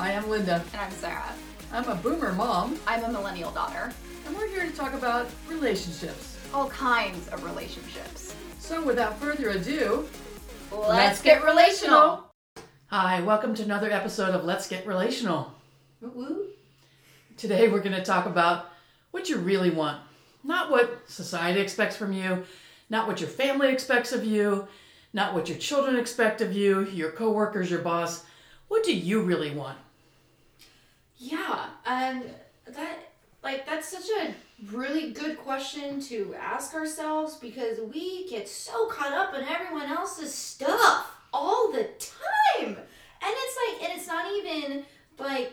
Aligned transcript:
Hi, 0.00 0.14
I'm 0.14 0.30
Linda. 0.30 0.64
And 0.72 0.80
I'm 0.80 0.90
Sarah. 0.92 1.34
I'm 1.74 1.86
a 1.86 1.94
boomer 1.94 2.32
mom, 2.32 2.78
I'm 2.86 3.04
a 3.04 3.12
millennial 3.12 3.50
daughter. 3.50 3.92
and 4.26 4.34
we're 4.34 4.48
here 4.48 4.64
to 4.64 4.72
talk 4.72 4.94
about 4.94 5.28
relationships. 5.46 6.38
All 6.54 6.70
kinds 6.70 7.28
of 7.28 7.44
relationships. 7.44 8.34
So, 8.58 8.82
without 8.82 9.20
further 9.20 9.50
ado, 9.50 10.08
Let's, 10.72 11.20
get 11.20 11.44
relational. 11.44 12.32
Hi, 12.86 13.20
welcome 13.20 13.54
to 13.56 13.62
another 13.62 13.90
episode 13.90 14.34
of 14.34 14.42
Let's 14.42 14.66
Get 14.66 14.86
Relational. 14.86 15.52
Woo-woo. 16.00 16.46
Today, 17.36 17.68
we're 17.68 17.80
going 17.80 17.92
to 17.94 18.02
talk 18.02 18.24
about 18.24 18.70
what 19.10 19.28
you 19.28 19.36
really 19.36 19.70
want. 19.70 20.00
Not 20.42 20.70
what 20.70 21.10
society 21.10 21.60
expects 21.60 21.98
from 21.98 22.14
you, 22.14 22.44
not 22.88 23.06
what 23.06 23.20
your 23.20 23.28
family 23.28 23.70
expects 23.70 24.12
of 24.12 24.24
you, 24.24 24.66
not 25.12 25.34
what 25.34 25.50
your 25.50 25.58
children 25.58 25.96
expect 25.96 26.40
of 26.40 26.54
you, 26.54 26.86
your 26.86 27.10
coworkers, 27.10 27.70
your 27.70 27.80
boss. 27.80 28.24
What 28.68 28.82
do 28.82 28.96
you 28.96 29.20
really 29.20 29.50
want? 29.50 29.76
Yeah, 31.22 31.66
and 31.84 32.24
that 32.66 33.10
like 33.42 33.66
that's 33.66 33.88
such 33.88 34.08
a 34.22 34.34
really 34.72 35.12
good 35.12 35.36
question 35.36 36.00
to 36.00 36.34
ask 36.40 36.74
ourselves 36.74 37.36
because 37.36 37.78
we 37.92 38.26
get 38.26 38.48
so 38.48 38.86
caught 38.86 39.12
up 39.12 39.34
in 39.34 39.44
everyone 39.44 39.90
else's 39.90 40.34
stuff 40.34 41.14
all 41.32 41.70
the 41.72 41.84
time. 41.98 42.68
And 42.68 42.76
it's 43.22 43.56
like 43.68 43.90
and 43.90 43.98
it's 43.98 44.06
not 44.06 44.32
even 44.32 44.84
like 45.18 45.52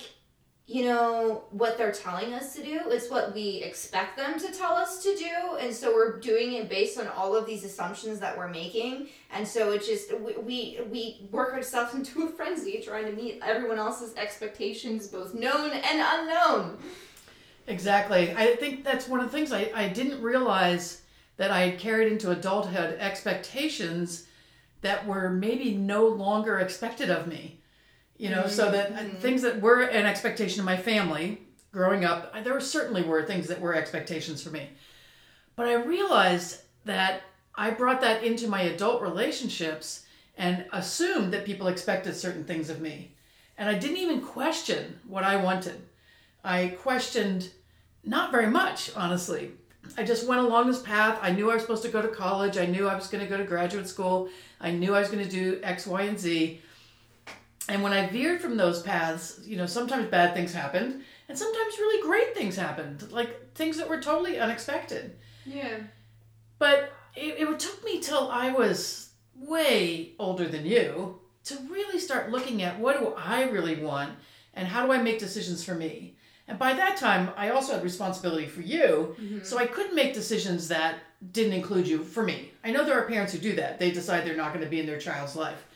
you 0.70 0.84
know 0.84 1.46
what 1.52 1.78
they're 1.78 1.94
telling 1.94 2.34
us 2.34 2.54
to 2.54 2.62
do 2.62 2.82
it's 2.88 3.10
what 3.10 3.34
we 3.34 3.64
expect 3.64 4.18
them 4.18 4.38
to 4.38 4.52
tell 4.52 4.74
us 4.74 5.02
to 5.02 5.16
do 5.16 5.58
and 5.60 5.74
so 5.74 5.94
we're 5.94 6.20
doing 6.20 6.54
it 6.54 6.70
based 6.70 7.00
on 7.00 7.08
all 7.08 7.36
of 7.36 7.46
these 7.46 7.64
assumptions 7.64 8.20
that 8.20 8.38
we're 8.38 8.50
making 8.50 9.08
and 9.32 9.48
so 9.48 9.72
it 9.72 9.84
just 9.84 10.20
we 10.20 10.36
we, 10.38 10.80
we 10.92 11.28
work 11.32 11.54
ourselves 11.54 11.94
into 11.96 12.24
a 12.24 12.30
frenzy 12.30 12.82
trying 12.84 13.06
to 13.06 13.14
meet 13.14 13.40
everyone 13.44 13.78
else's 13.80 14.14
expectations 14.16 15.08
both 15.08 15.34
known 15.34 15.72
and 15.72 16.02
unknown 16.06 16.78
Exactly. 17.68 18.34
I 18.34 18.56
think 18.56 18.84
that's 18.84 19.08
one 19.08 19.20
of 19.20 19.30
the 19.30 19.38
things 19.38 19.52
I, 19.52 19.70
I 19.76 19.90
didn't 19.90 20.22
realize 20.22 21.02
that 21.36 21.52
I 21.52 21.72
carried 21.72 22.12
into 22.12 22.32
adulthood 22.32 22.98
expectations 23.00 24.26
that 24.82 25.06
were 25.06 25.30
maybe 25.30 25.76
no 25.76 26.08
longer 26.08 26.60
expected 26.60 27.10
of 27.10 27.28
me. 27.28 27.60
You 28.18 28.32
know, 28.32 28.48
so 28.48 28.72
that 28.72 28.92
uh, 28.94 29.04
things 29.20 29.44
that 29.44 29.62
were 29.62 29.82
an 29.82 30.06
expectation 30.06 30.60
of 30.60 30.66
my 30.66 30.78
family 30.78 31.42
growing 31.72 32.04
up, 32.04 32.34
there 32.44 32.60
certainly 32.60 33.04
were 33.04 33.24
things 33.24 33.48
that 33.48 33.62
were 33.62 33.76
expectations 33.76 34.42
for 34.42 34.50
me. 34.50 34.70
But 35.56 35.68
I 35.68 35.76
realized 35.76 36.62
that 36.86 37.22
I 37.54 37.70
brought 37.72 38.02
that 38.02 38.24
into 38.24 38.48
my 38.48 38.62
adult 38.62 39.02
relationships 39.02 40.06
and 40.38 40.66
assumed 40.72 41.34
that 41.34 41.46
people 41.46 41.68
expected 41.68 42.16
certain 42.16 42.44
things 42.44 42.70
of 42.70 42.82
me. 42.82 43.16
And 43.58 43.70
I 43.70 43.78
didn't 43.78 43.98
even 43.98 44.22
question 44.22 45.00
what 45.08 45.24
I 45.24 45.36
wanted. 45.36 45.82
I 46.44 46.78
questioned 46.82 47.50
not 48.04 48.32
very 48.32 48.48
much, 48.48 48.92
honestly. 48.96 49.52
I 49.98 50.04
just 50.04 50.28
went 50.28 50.42
along 50.42 50.68
this 50.68 50.82
path. 50.82 51.18
I 51.22 51.32
knew 51.32 51.50
I 51.50 51.56
was 51.56 51.64
supposed 51.64 51.84
to 51.84 51.90
go 51.90 52.02
to 52.02 52.08
college. 52.08 52.58
I 52.58 52.66
knew 52.66 52.88
I 52.88 52.96
was 52.96 53.08
going 53.08 53.24
to 53.24 53.30
go 53.30 53.38
to 53.38 53.44
graduate 53.44 53.88
school. 53.88 54.30
I 54.62 54.72
knew 54.72 54.94
I 54.94 55.00
was 55.00 55.10
going 55.10 55.24
to 55.24 55.30
do 55.30 55.60
X, 55.64 55.88
Y, 55.88 56.02
and 56.04 56.20
Z. 56.20 56.62
And 57.70 57.84
when 57.84 57.94
I 57.94 58.08
veered 58.08 58.42
from 58.42 58.56
those 58.56 58.82
paths, 58.82 59.42
you 59.46 59.58
know, 59.58 59.66
sometimes 59.66 60.10
bad 60.10 60.34
things 60.34 60.54
happened, 60.54 61.04
and 61.28 61.38
sometimes 61.38 61.78
really 61.78 62.02
great 62.02 62.34
things 62.34 62.56
happened, 62.56 63.12
like 63.12 63.54
things 63.56 63.78
that 63.78 63.90
were 63.90 64.02
totally 64.02 64.40
unexpected. 64.40 65.18
yeah 65.46 65.78
But 66.60 66.94
it, 67.16 67.40
it 67.40 67.60
took 67.60 67.84
me 67.84 68.00
till 68.00 68.30
I 68.30 68.52
was 68.52 69.10
way 69.36 70.14
older 70.18 70.48
than 70.48 70.66
you 70.66 71.20
to 71.46 71.58
really 71.70 72.00
start 72.00 72.32
looking 72.32 72.62
at 72.64 72.80
what 72.80 73.00
do 73.00 73.14
I 73.18 73.44
really 73.44 73.76
want 73.76 74.14
and 74.54 74.68
how 74.68 74.86
do 74.86 74.92
I 74.92 75.02
make 75.02 75.20
decisions 75.20 75.64
for 75.64 75.76
me. 75.76 76.16
And 76.48 76.58
by 76.58 76.74
that 76.74 76.98
time, 76.98 77.32
I 77.36 77.50
also 77.50 77.74
had 77.74 77.84
responsibility 77.84 78.48
for 78.48 78.62
you, 78.62 79.16
mm-hmm. 79.20 79.44
so 79.44 79.58
I 79.58 79.66
couldn't 79.66 79.96
make 79.96 80.14
decisions 80.14 80.70
that 80.70 81.00
didn't 81.32 81.54
include 81.54 81.88
you 81.88 82.04
for 82.04 82.24
me. 82.24 82.52
I 82.64 82.72
know 82.72 82.86
there 82.86 82.98
are 82.98 83.08
parents 83.08 83.34
who 83.34 83.40
do 83.40 83.56
that. 83.56 83.80
They 83.80 83.92
decide 83.92 84.26
they're 84.26 84.38
not 84.38 84.54
going 84.54 84.64
to 84.64 84.70
be 84.70 84.80
in 84.80 84.86
their 84.86 85.00
child's 85.00 85.36
life. 85.36 85.67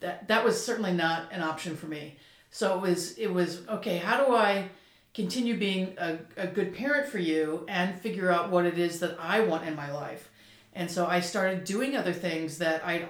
That 0.00 0.28
that 0.28 0.44
was 0.44 0.62
certainly 0.62 0.92
not 0.92 1.32
an 1.32 1.42
option 1.42 1.76
for 1.76 1.86
me. 1.86 2.16
So 2.50 2.74
it 2.76 2.80
was 2.80 3.18
it 3.18 3.32
was 3.32 3.66
okay, 3.68 3.98
how 3.98 4.24
do 4.24 4.34
I 4.34 4.68
continue 5.12 5.58
being 5.58 5.94
a, 5.98 6.18
a 6.36 6.46
good 6.46 6.74
parent 6.74 7.08
for 7.08 7.18
you 7.18 7.64
and 7.68 8.00
figure 8.00 8.30
out 8.30 8.50
what 8.50 8.64
it 8.64 8.78
is 8.78 9.00
that 9.00 9.16
I 9.20 9.40
want 9.40 9.66
in 9.66 9.74
my 9.74 9.92
life? 9.92 10.30
And 10.72 10.90
so 10.90 11.06
I 11.06 11.20
started 11.20 11.64
doing 11.64 11.96
other 11.96 12.12
things 12.12 12.58
that 12.58 12.84
I'd 12.86 13.08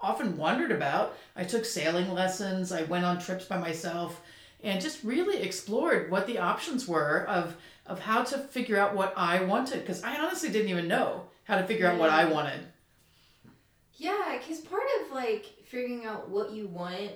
often 0.00 0.36
wondered 0.36 0.72
about. 0.72 1.16
I 1.36 1.44
took 1.44 1.64
sailing 1.64 2.12
lessons, 2.12 2.72
I 2.72 2.82
went 2.84 3.04
on 3.04 3.18
trips 3.20 3.44
by 3.44 3.58
myself, 3.58 4.20
and 4.64 4.80
just 4.80 5.04
really 5.04 5.42
explored 5.42 6.10
what 6.10 6.26
the 6.26 6.38
options 6.38 6.88
were 6.88 7.24
of, 7.28 7.56
of 7.86 8.00
how 8.00 8.22
to 8.24 8.38
figure 8.38 8.78
out 8.78 8.94
what 8.94 9.12
I 9.16 9.44
wanted. 9.44 9.80
Because 9.80 10.02
I 10.02 10.16
honestly 10.16 10.50
didn't 10.50 10.70
even 10.70 10.88
know 10.88 11.24
how 11.44 11.58
to 11.58 11.66
figure 11.66 11.86
out 11.86 11.98
what 11.98 12.10
I 12.10 12.24
wanted. 12.24 12.60
yeah 13.96 14.38
because 14.38 14.60
part 14.60 14.82
of 15.00 15.12
like 15.12 15.46
figuring 15.72 16.04
out 16.04 16.28
what 16.28 16.52
you 16.52 16.68
want 16.68 17.10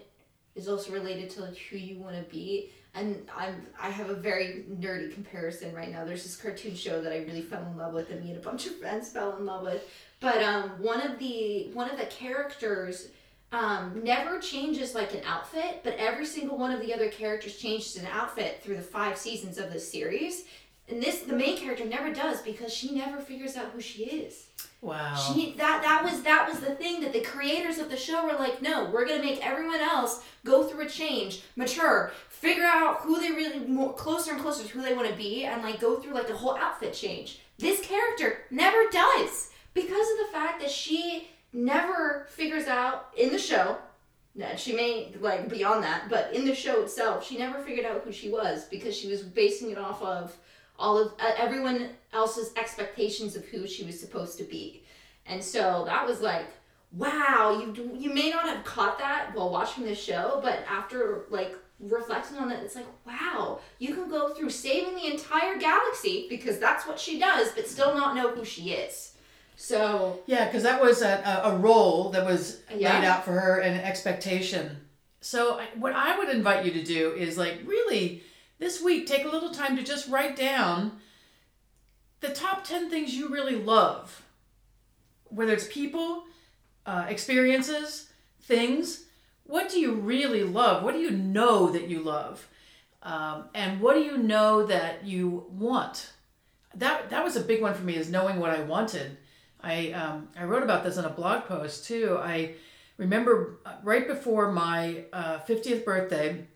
is 0.55 0.67
also 0.67 0.91
related 0.91 1.29
to 1.29 1.43
like 1.43 1.57
who 1.59 1.77
you 1.77 1.99
want 1.99 2.17
to 2.17 2.23
be 2.35 2.71
and 2.95 3.29
i'm 3.37 3.67
i 3.79 3.91
have 3.91 4.09
a 4.09 4.15
very 4.15 4.65
nerdy 4.81 5.13
comparison 5.13 5.75
right 5.75 5.93
now 5.93 6.07
there's 6.07 6.23
this 6.23 6.37
cartoon 6.37 6.75
show 6.75 7.03
that 7.03 7.13
i 7.13 7.19
really 7.19 7.43
fell 7.43 7.63
in 7.71 7.77
love 7.77 7.93
with 7.93 8.11
and 8.11 8.25
me 8.25 8.31
and 8.31 8.39
a 8.39 8.43
bunch 8.43 8.67
of 8.67 8.75
friends 8.77 9.11
fell 9.11 9.37
in 9.37 9.45
love 9.45 9.63
with 9.63 9.87
but 10.21 10.43
um 10.43 10.71
one 10.79 11.03
of 11.03 11.19
the 11.19 11.69
one 11.75 11.91
of 11.91 11.99
the 11.99 12.07
characters 12.07 13.09
um, 13.53 14.01
never 14.03 14.41
changes 14.41 14.95
like 14.95 15.15
an 15.15 15.21
outfit, 15.25 15.81
but 15.85 15.95
every 15.99 16.27
single 16.27 16.59
one 16.59 16.73
of 16.73 16.81
the 16.81 16.93
other 16.93 17.09
characters 17.09 17.57
changes 17.57 17.97
an 17.97 18.07
outfit 18.07 18.61
through 18.61 18.77
the 18.77 18.83
five 18.83 19.17
seasons 19.17 19.57
of 19.57 19.73
this 19.73 19.91
series. 19.91 20.47
And 20.89 21.01
this, 21.01 21.21
the 21.21 21.33
main 21.33 21.57
character 21.57 21.85
never 21.85 22.13
does 22.13 22.43
because 22.43 22.75
she 22.75 22.93
never 22.93 23.19
figures 23.19 23.57
out 23.57 23.71
who 23.71 23.81
she 23.81 24.05
is. 24.05 24.49
Wow. 24.81 25.17
She 25.17 25.53
that 25.53 25.83
that 25.83 26.05
was 26.05 26.23
that 26.23 26.49
was 26.49 26.61
the 26.61 26.75
thing 26.75 27.01
that 27.01 27.13
the 27.13 27.21
creators 27.21 27.79
of 27.79 27.91
the 27.91 27.97
show 27.97 28.27
were 28.27 28.39
like, 28.39 28.63
no, 28.63 28.91
we're 28.93 29.07
gonna 29.07 29.23
make 29.23 29.45
everyone 29.45 29.81
else 29.81 30.23
go 30.45 30.65
through 30.65 30.87
a 30.87 30.89
change, 30.89 31.43
mature, 31.57 32.13
figure 32.29 32.65
out 32.65 33.01
who 33.01 33.21
they 33.21 33.31
really 33.31 33.61
more 33.61 33.93
closer 33.95 34.33
and 34.33 34.41
closer 34.41 34.65
to 34.65 34.69
who 34.69 34.83
they 34.83 34.95
want 34.95 35.09
to 35.09 35.15
be, 35.15 35.45
and 35.45 35.63
like 35.63 35.81
go 35.81 35.99
through 35.99 36.15
like 36.15 36.31
a 36.31 36.37
whole 36.37 36.57
outfit 36.57 36.93
change. 36.93 37.41
This 37.59 37.81
character 37.81 38.43
never 38.51 38.85
does 38.93 39.51
because 39.73 40.11
of 40.11 40.19
the 40.19 40.33
fact 40.33 40.61
that 40.61 40.71
she 40.71 41.29
never 41.53 42.27
figures 42.31 42.67
out 42.67 43.09
in 43.17 43.31
the 43.31 43.39
show. 43.39 43.79
That 44.37 44.61
she 44.61 44.75
may 44.75 45.15
like 45.19 45.49
beyond 45.49 45.83
that, 45.85 46.11
but 46.11 46.35
in 46.35 46.45
the 46.45 46.55
show 46.55 46.83
itself, 46.83 47.27
she 47.27 47.39
never 47.39 47.59
figured 47.63 47.87
out 47.87 48.03
who 48.05 48.13
she 48.13 48.29
was 48.29 48.67
because 48.67 48.95
she 48.95 49.09
was 49.09 49.23
basing 49.23 49.71
it 49.71 49.79
off 49.79 50.03
of 50.03 50.37
all 50.79 50.99
of 50.99 51.13
uh, 51.21 51.33
everyone 51.39 51.91
else's 52.13 52.53
expectations 52.57 53.37
of 53.37 53.45
who 53.47 53.67
she 53.67 53.85
was 53.85 53.99
supposed 53.99 54.39
to 54.39 54.45
be. 54.45 54.85
And 55.27 55.43
so 55.43 55.85
that 55.87 56.07
was 56.07 56.21
like, 56.21 56.47
wow, 56.93 57.61
you 57.61 57.91
you 57.99 58.13
may 58.15 58.31
not 58.31 58.47
have 58.47 58.65
caught 58.65 58.99
that 58.99 59.35
while 59.35 59.51
watching 59.51 59.85
this 59.85 60.03
show, 60.03 60.41
but 60.43 60.65
after 60.69 61.25
like 61.31 61.55
reflecting 61.81 62.39
on 62.39 62.51
it, 62.51 62.63
it's 62.63 62.75
like, 62.75 62.87
wow, 63.07 63.61
you 63.79 63.95
can 63.95 64.09
go 64.09 64.33
through 64.35 64.51
saving 64.51 64.95
the 64.95 65.11
entire 65.11 65.57
galaxy 65.59 66.27
because 66.29 66.59
that's 66.59 66.87
what 66.87 66.99
she 66.99 67.19
does, 67.19 67.51
but 67.53 67.67
still 67.69 67.95
not 67.95 68.15
know 68.15 68.31
who 68.31 68.45
she 68.45 68.71
is. 68.71 69.13
So 69.57 70.21
Yeah, 70.27 70.47
because 70.47 70.63
that 70.63 70.81
was 70.81 71.03
a, 71.03 71.43
a, 71.45 71.51
a 71.53 71.57
role 71.57 72.11
that 72.11 72.25
was 72.25 72.61
Yeah. 72.75 72.95
laid 72.95 73.05
out 73.07 73.25
for 73.25 73.33
her 73.33 73.61
and 73.61 73.75
an 73.75 73.85
expectation. 73.85 74.79
So, 75.21 75.59
I, 75.59 75.67
what 75.77 75.93
I 75.93 76.17
would 76.19 76.29
invite 76.29 76.65
you 76.65 76.73
to 76.73 76.85
do 76.85 77.13
is 77.13 77.37
like 77.37 77.59
really 77.65 78.23
this 78.59 78.83
week 78.83 79.07
take 79.07 79.25
a 79.25 79.29
little 79.29 79.51
time 79.51 79.77
to 79.77 79.83
just 79.83 80.09
write 80.09 80.37
down 80.37 80.93
the 82.21 82.29
top 82.29 82.65
10 82.65 82.91
things 82.91 83.15
you 83.15 83.29
really 83.29 83.57
love, 83.57 84.23
whether 85.25 85.53
it's 85.53 85.69
people, 85.69 86.25
uh, 86.87 87.07
experiences, 87.09 88.11
things. 88.43 89.05
What 89.45 89.71
do 89.71 89.79
you 89.79 89.93
really 89.93 90.43
love? 90.43 90.83
What 90.83 90.95
do 90.95 91.01
you 91.01 91.11
know 91.11 91.71
that 91.71 91.89
you 91.89 92.01
love? 92.01 92.49
Um, 93.03 93.45
and 93.55 93.81
what 93.81 93.95
do 93.95 94.01
you 94.01 94.19
know 94.19 94.67
that 94.67 95.05
you 95.05 95.47
want? 95.51 96.11
That, 96.75 97.11
that 97.11 97.23
was 97.23 97.37
a 97.37 97.41
big 97.41 97.63
one 97.63 97.75
for 97.75 97.85
me 97.85 97.97
is 97.97 98.11
knowing 98.11 98.41
what 98.41 98.51
I 98.51 98.63
wanted. 98.63 99.17
I 99.63 99.93
um, 99.93 100.29
I 100.39 100.45
wrote 100.45 100.63
about 100.63 100.85
this 100.85 100.97
in 100.97 101.05
a 101.05 101.11
blog 101.11 101.45
post 101.45 101.87
too. 101.87 102.19
I 102.21 102.55
remember 102.99 103.59
uh, 103.65 103.75
right 103.83 104.07
before 104.07 104.53
my 104.53 105.05
uh, 105.13 105.39
50th 105.41 105.85
birthday, 105.85 106.47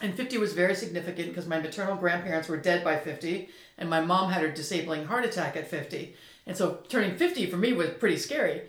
and 0.00 0.14
50 0.14 0.38
was 0.38 0.52
very 0.52 0.74
significant 0.74 1.28
because 1.28 1.46
my 1.46 1.58
maternal 1.58 1.96
grandparents 1.96 2.48
were 2.48 2.56
dead 2.56 2.84
by 2.84 2.98
50, 2.98 3.48
and 3.78 3.88
my 3.88 4.00
mom 4.00 4.30
had 4.30 4.42
her 4.42 4.50
disabling 4.50 5.06
heart 5.06 5.24
attack 5.24 5.56
at 5.56 5.68
50. 5.68 6.14
And 6.46 6.56
so 6.56 6.80
turning 6.88 7.16
50 7.16 7.46
for 7.46 7.56
me 7.56 7.72
was 7.72 7.90
pretty 7.90 8.18
scary. 8.18 8.62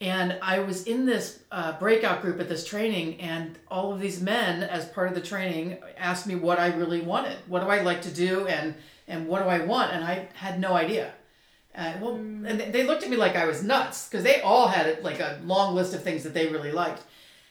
And 0.00 0.38
I 0.42 0.58
was 0.58 0.84
in 0.84 1.06
this 1.06 1.40
uh, 1.50 1.78
breakout 1.78 2.20
group 2.20 2.38
at 2.38 2.48
this 2.48 2.66
training, 2.66 3.20
and 3.20 3.58
all 3.70 3.92
of 3.92 4.00
these 4.00 4.20
men, 4.20 4.62
as 4.62 4.84
part 4.86 5.08
of 5.08 5.14
the 5.14 5.22
training, 5.22 5.78
asked 5.96 6.26
me 6.26 6.34
what 6.34 6.58
I 6.58 6.66
really 6.68 7.00
wanted. 7.00 7.38
What 7.46 7.60
do 7.60 7.68
I 7.68 7.80
like 7.80 8.02
to 8.02 8.10
do, 8.10 8.46
and 8.46 8.74
and 9.08 9.26
what 9.28 9.42
do 9.42 9.48
I 9.48 9.60
want? 9.60 9.92
And 9.92 10.04
I 10.04 10.28
had 10.34 10.60
no 10.60 10.74
idea. 10.74 11.12
Uh, 11.74 11.92
well, 12.00 12.14
and 12.14 12.44
they- 12.60 12.70
they 12.70 12.82
looked 12.82 13.04
at 13.04 13.10
me 13.10 13.16
like 13.16 13.36
I 13.36 13.46
was 13.46 13.62
nuts 13.62 14.08
because 14.08 14.24
they 14.24 14.40
all 14.40 14.68
had 14.68 15.02
like 15.04 15.20
a 15.20 15.40
long 15.44 15.74
list 15.74 15.94
of 15.94 16.02
things 16.02 16.24
that 16.24 16.34
they 16.34 16.48
really 16.48 16.72
liked. 16.72 17.02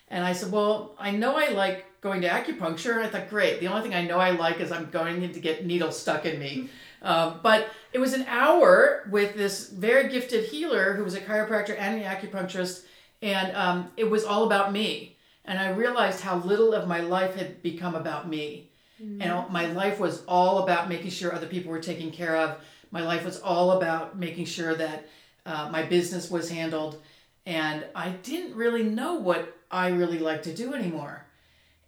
And 0.09 0.23
I 0.23 0.33
said, 0.33 0.51
well, 0.51 0.95
I 0.99 1.11
know 1.11 1.37
I 1.37 1.49
like 1.49 1.85
going 2.05 2.21
to 2.21 2.29
acupuncture. 2.29 2.91
And 2.97 3.01
I 3.01 3.09
thought, 3.09 3.31
great. 3.31 3.59
The 3.59 3.67
only 3.67 3.81
thing 3.81 3.95
I 3.95 4.05
know 4.05 4.19
I 4.19 4.29
like 4.29 4.59
is 4.59 4.71
I'm 4.71 4.91
going 4.91 5.23
in 5.23 5.33
to 5.33 5.39
get 5.39 5.65
needles 5.65 5.99
stuck 5.99 6.23
in 6.25 6.39
me. 6.39 6.69
Um, 7.01 7.39
but 7.41 7.67
it 7.93 7.99
was 7.99 8.13
an 8.13 8.25
hour 8.27 9.07
with 9.09 9.35
this 9.35 9.69
very 9.69 10.07
gifted 10.09 10.45
healer 10.45 10.93
who 10.93 11.03
was 11.03 11.15
a 11.15 11.19
chiropractor 11.19 11.75
and 11.77 11.99
an 11.99 12.03
acupuncturist, 12.03 12.83
and 13.23 13.55
um, 13.55 13.91
it 13.97 14.07
was 14.09 14.23
all 14.23 14.45
about 14.45 14.71
me. 14.71 15.17
And 15.45 15.57
I 15.59 15.69
realized 15.69 16.21
how 16.21 16.37
little 16.37 16.73
of 16.73 16.87
my 16.87 16.99
life 16.99 17.35
had 17.35 17.63
become 17.63 17.95
about 17.95 18.29
me. 18.29 18.69
And 19.21 19.51
my 19.51 19.65
life 19.65 19.99
was 19.99 20.23
all 20.27 20.63
about 20.63 20.87
making 20.87 21.11
sure 21.11 21.33
other 21.33 21.47
people 21.47 21.71
were 21.71 21.81
taken 21.81 22.11
care 22.11 22.37
of. 22.37 22.57
My 22.91 23.01
life 23.01 23.25
was 23.25 23.39
all 23.41 23.71
about 23.71 24.17
making 24.17 24.45
sure 24.45 24.73
that 24.75 25.07
uh, 25.45 25.69
my 25.71 25.83
business 25.83 26.31
was 26.31 26.49
handled. 26.49 27.01
And 27.45 27.85
I 27.93 28.09
didn't 28.09 28.55
really 28.55 28.83
know 28.83 29.15
what 29.15 29.57
I 29.69 29.89
really 29.89 30.19
liked 30.19 30.45
to 30.45 30.53
do 30.53 30.73
anymore. 30.73 31.24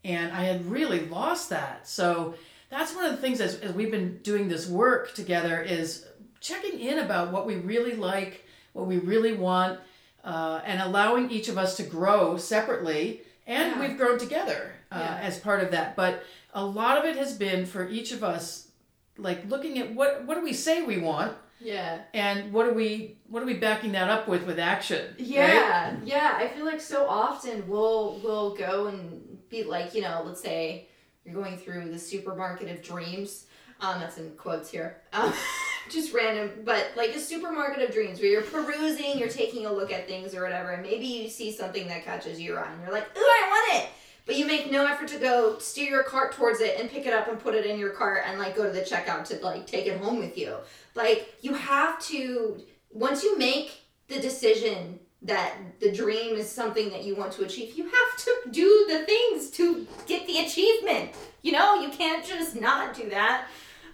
And 0.07 0.31
I 0.31 0.43
had 0.43 0.65
really 0.71 1.01
lost 1.07 1.49
that. 1.49 1.85
So 1.87 2.35
that's 2.69 2.95
one 2.95 3.03
of 3.05 3.11
the 3.11 3.17
things 3.17 3.41
as, 3.41 3.55
as 3.59 3.73
we've 3.73 3.91
been 3.91 4.19
doing 4.23 4.47
this 4.47 4.65
work 4.67 5.13
together 5.13 5.61
is 5.61 6.05
checking 6.39 6.79
in 6.79 6.99
about 6.99 7.31
what 7.33 7.45
we 7.45 7.55
really 7.55 7.93
like, 7.95 8.45
what 8.71 8.87
we 8.87 8.97
really 8.97 9.33
want, 9.33 9.79
uh, 10.23 10.61
and 10.65 10.81
allowing 10.81 11.29
each 11.29 11.49
of 11.49 11.57
us 11.57 11.75
to 11.77 11.83
grow 11.83 12.37
separately. 12.37 13.21
And 13.45 13.73
Yeah. 13.75 13.81
we've 13.81 13.97
grown 13.97 14.17
together 14.17 14.71
uh, 14.91 14.99
Yeah. 14.99 15.19
as 15.21 15.37
part 15.39 15.61
of 15.61 15.71
that. 15.71 15.95
But 15.97 16.23
a 16.53 16.65
lot 16.65 16.97
of 16.97 17.03
it 17.03 17.17
has 17.17 17.33
been 17.37 17.65
for 17.65 17.87
each 17.89 18.13
of 18.13 18.23
us, 18.23 18.69
like 19.17 19.49
looking 19.49 19.77
at 19.79 19.93
what 19.93 20.23
what 20.25 20.35
do 20.35 20.41
we 20.41 20.53
say 20.53 20.81
we 20.83 20.97
want, 20.97 21.33
Yeah. 21.59 21.99
and 22.13 22.53
what 22.53 22.65
are 22.67 22.73
we 22.73 23.17
what 23.29 23.43
are 23.43 23.45
we 23.45 23.55
backing 23.55 23.91
that 23.93 24.09
up 24.09 24.27
with 24.27 24.43
with 24.45 24.59
action? 24.59 25.03
right? 25.17 25.27
Yeah, 25.27 25.95
yeah. 26.05 26.33
I 26.37 26.47
feel 26.47 26.65
like 26.65 26.79
so 26.81 27.07
often 27.07 27.67
we'll 27.67 28.19
we'll 28.23 28.55
go 28.55 28.87
and 28.87 29.23
be 29.49 29.63
like, 29.63 29.93
you 29.93 30.01
know, 30.01 30.23
let's 30.25 30.41
say 30.41 30.87
you're 31.25 31.35
going 31.35 31.57
through 31.57 31.91
the 31.91 31.99
supermarket 31.99 32.69
of 32.69 32.81
dreams. 32.81 33.45
Um, 33.79 33.99
that's 33.99 34.17
in 34.17 34.31
quotes 34.31 34.71
here. 34.71 35.01
Um, 35.13 35.33
just 35.89 36.13
random, 36.13 36.51
but 36.65 36.91
like 36.95 37.11
a 37.11 37.19
supermarket 37.19 37.87
of 37.87 37.93
dreams 37.93 38.19
where 38.19 38.29
you're 38.29 38.41
perusing, 38.41 39.19
you're 39.19 39.29
taking 39.29 39.65
a 39.65 39.71
look 39.71 39.91
at 39.91 40.07
things 40.07 40.33
or 40.33 40.43
whatever, 40.43 40.71
and 40.71 40.83
maybe 40.83 41.05
you 41.05 41.29
see 41.29 41.51
something 41.51 41.87
that 41.87 42.03
catches 42.03 42.41
your 42.41 42.59
eye, 42.59 42.71
and 42.71 42.81
you're 42.81 42.91
like, 42.91 43.07
"Ooh, 43.15 43.21
I 43.21 43.47
want 43.49 43.83
it!" 43.83 43.89
But 44.25 44.35
you 44.35 44.45
make 44.45 44.69
no 44.69 44.85
effort 44.85 45.07
to 45.09 45.19
go 45.19 45.57
steer 45.59 45.89
your 45.89 46.03
cart 46.03 46.33
towards 46.33 46.59
it 46.59 46.79
and 46.79 46.89
pick 46.89 47.05
it 47.05 47.13
up 47.13 47.29
and 47.29 47.39
put 47.39 47.55
it 47.55 47.65
in 47.65 47.79
your 47.79 47.91
cart 47.91 48.23
and 48.25 48.37
like 48.37 48.57
go 48.57 48.63
to 48.65 48.71
the 48.71 48.81
checkout 48.81 49.23
to 49.25 49.37
like 49.37 49.65
take 49.65 49.85
it 49.85 49.99
home 49.99 50.19
with 50.19 50.37
you. 50.37 50.57
Like 50.95 51.33
you 51.41 51.53
have 51.53 52.01
to 52.07 52.61
once 52.91 53.23
you 53.23 53.37
make 53.37 53.71
the 54.09 54.19
decision 54.19 54.99
that 55.27 55.53
the 55.79 55.91
dream 55.91 56.35
is 56.35 56.49
something 56.49 56.89
that 56.89 57.03
you 57.03 57.15
want 57.15 57.31
to 57.33 57.43
achieve, 57.45 57.77
you 57.77 57.83
have 57.83 58.17
to 58.17 58.33
do 58.51 58.85
the 58.89 58.99
things 59.05 59.49
to 59.51 59.85
get 60.07 60.25
the 60.25 60.39
achievement. 60.39 61.11
You 61.41 61.51
know, 61.51 61.81
you 61.81 61.89
can't 61.89 62.25
just 62.25 62.59
not 62.59 62.95
do 62.95 63.09
that. 63.09 63.47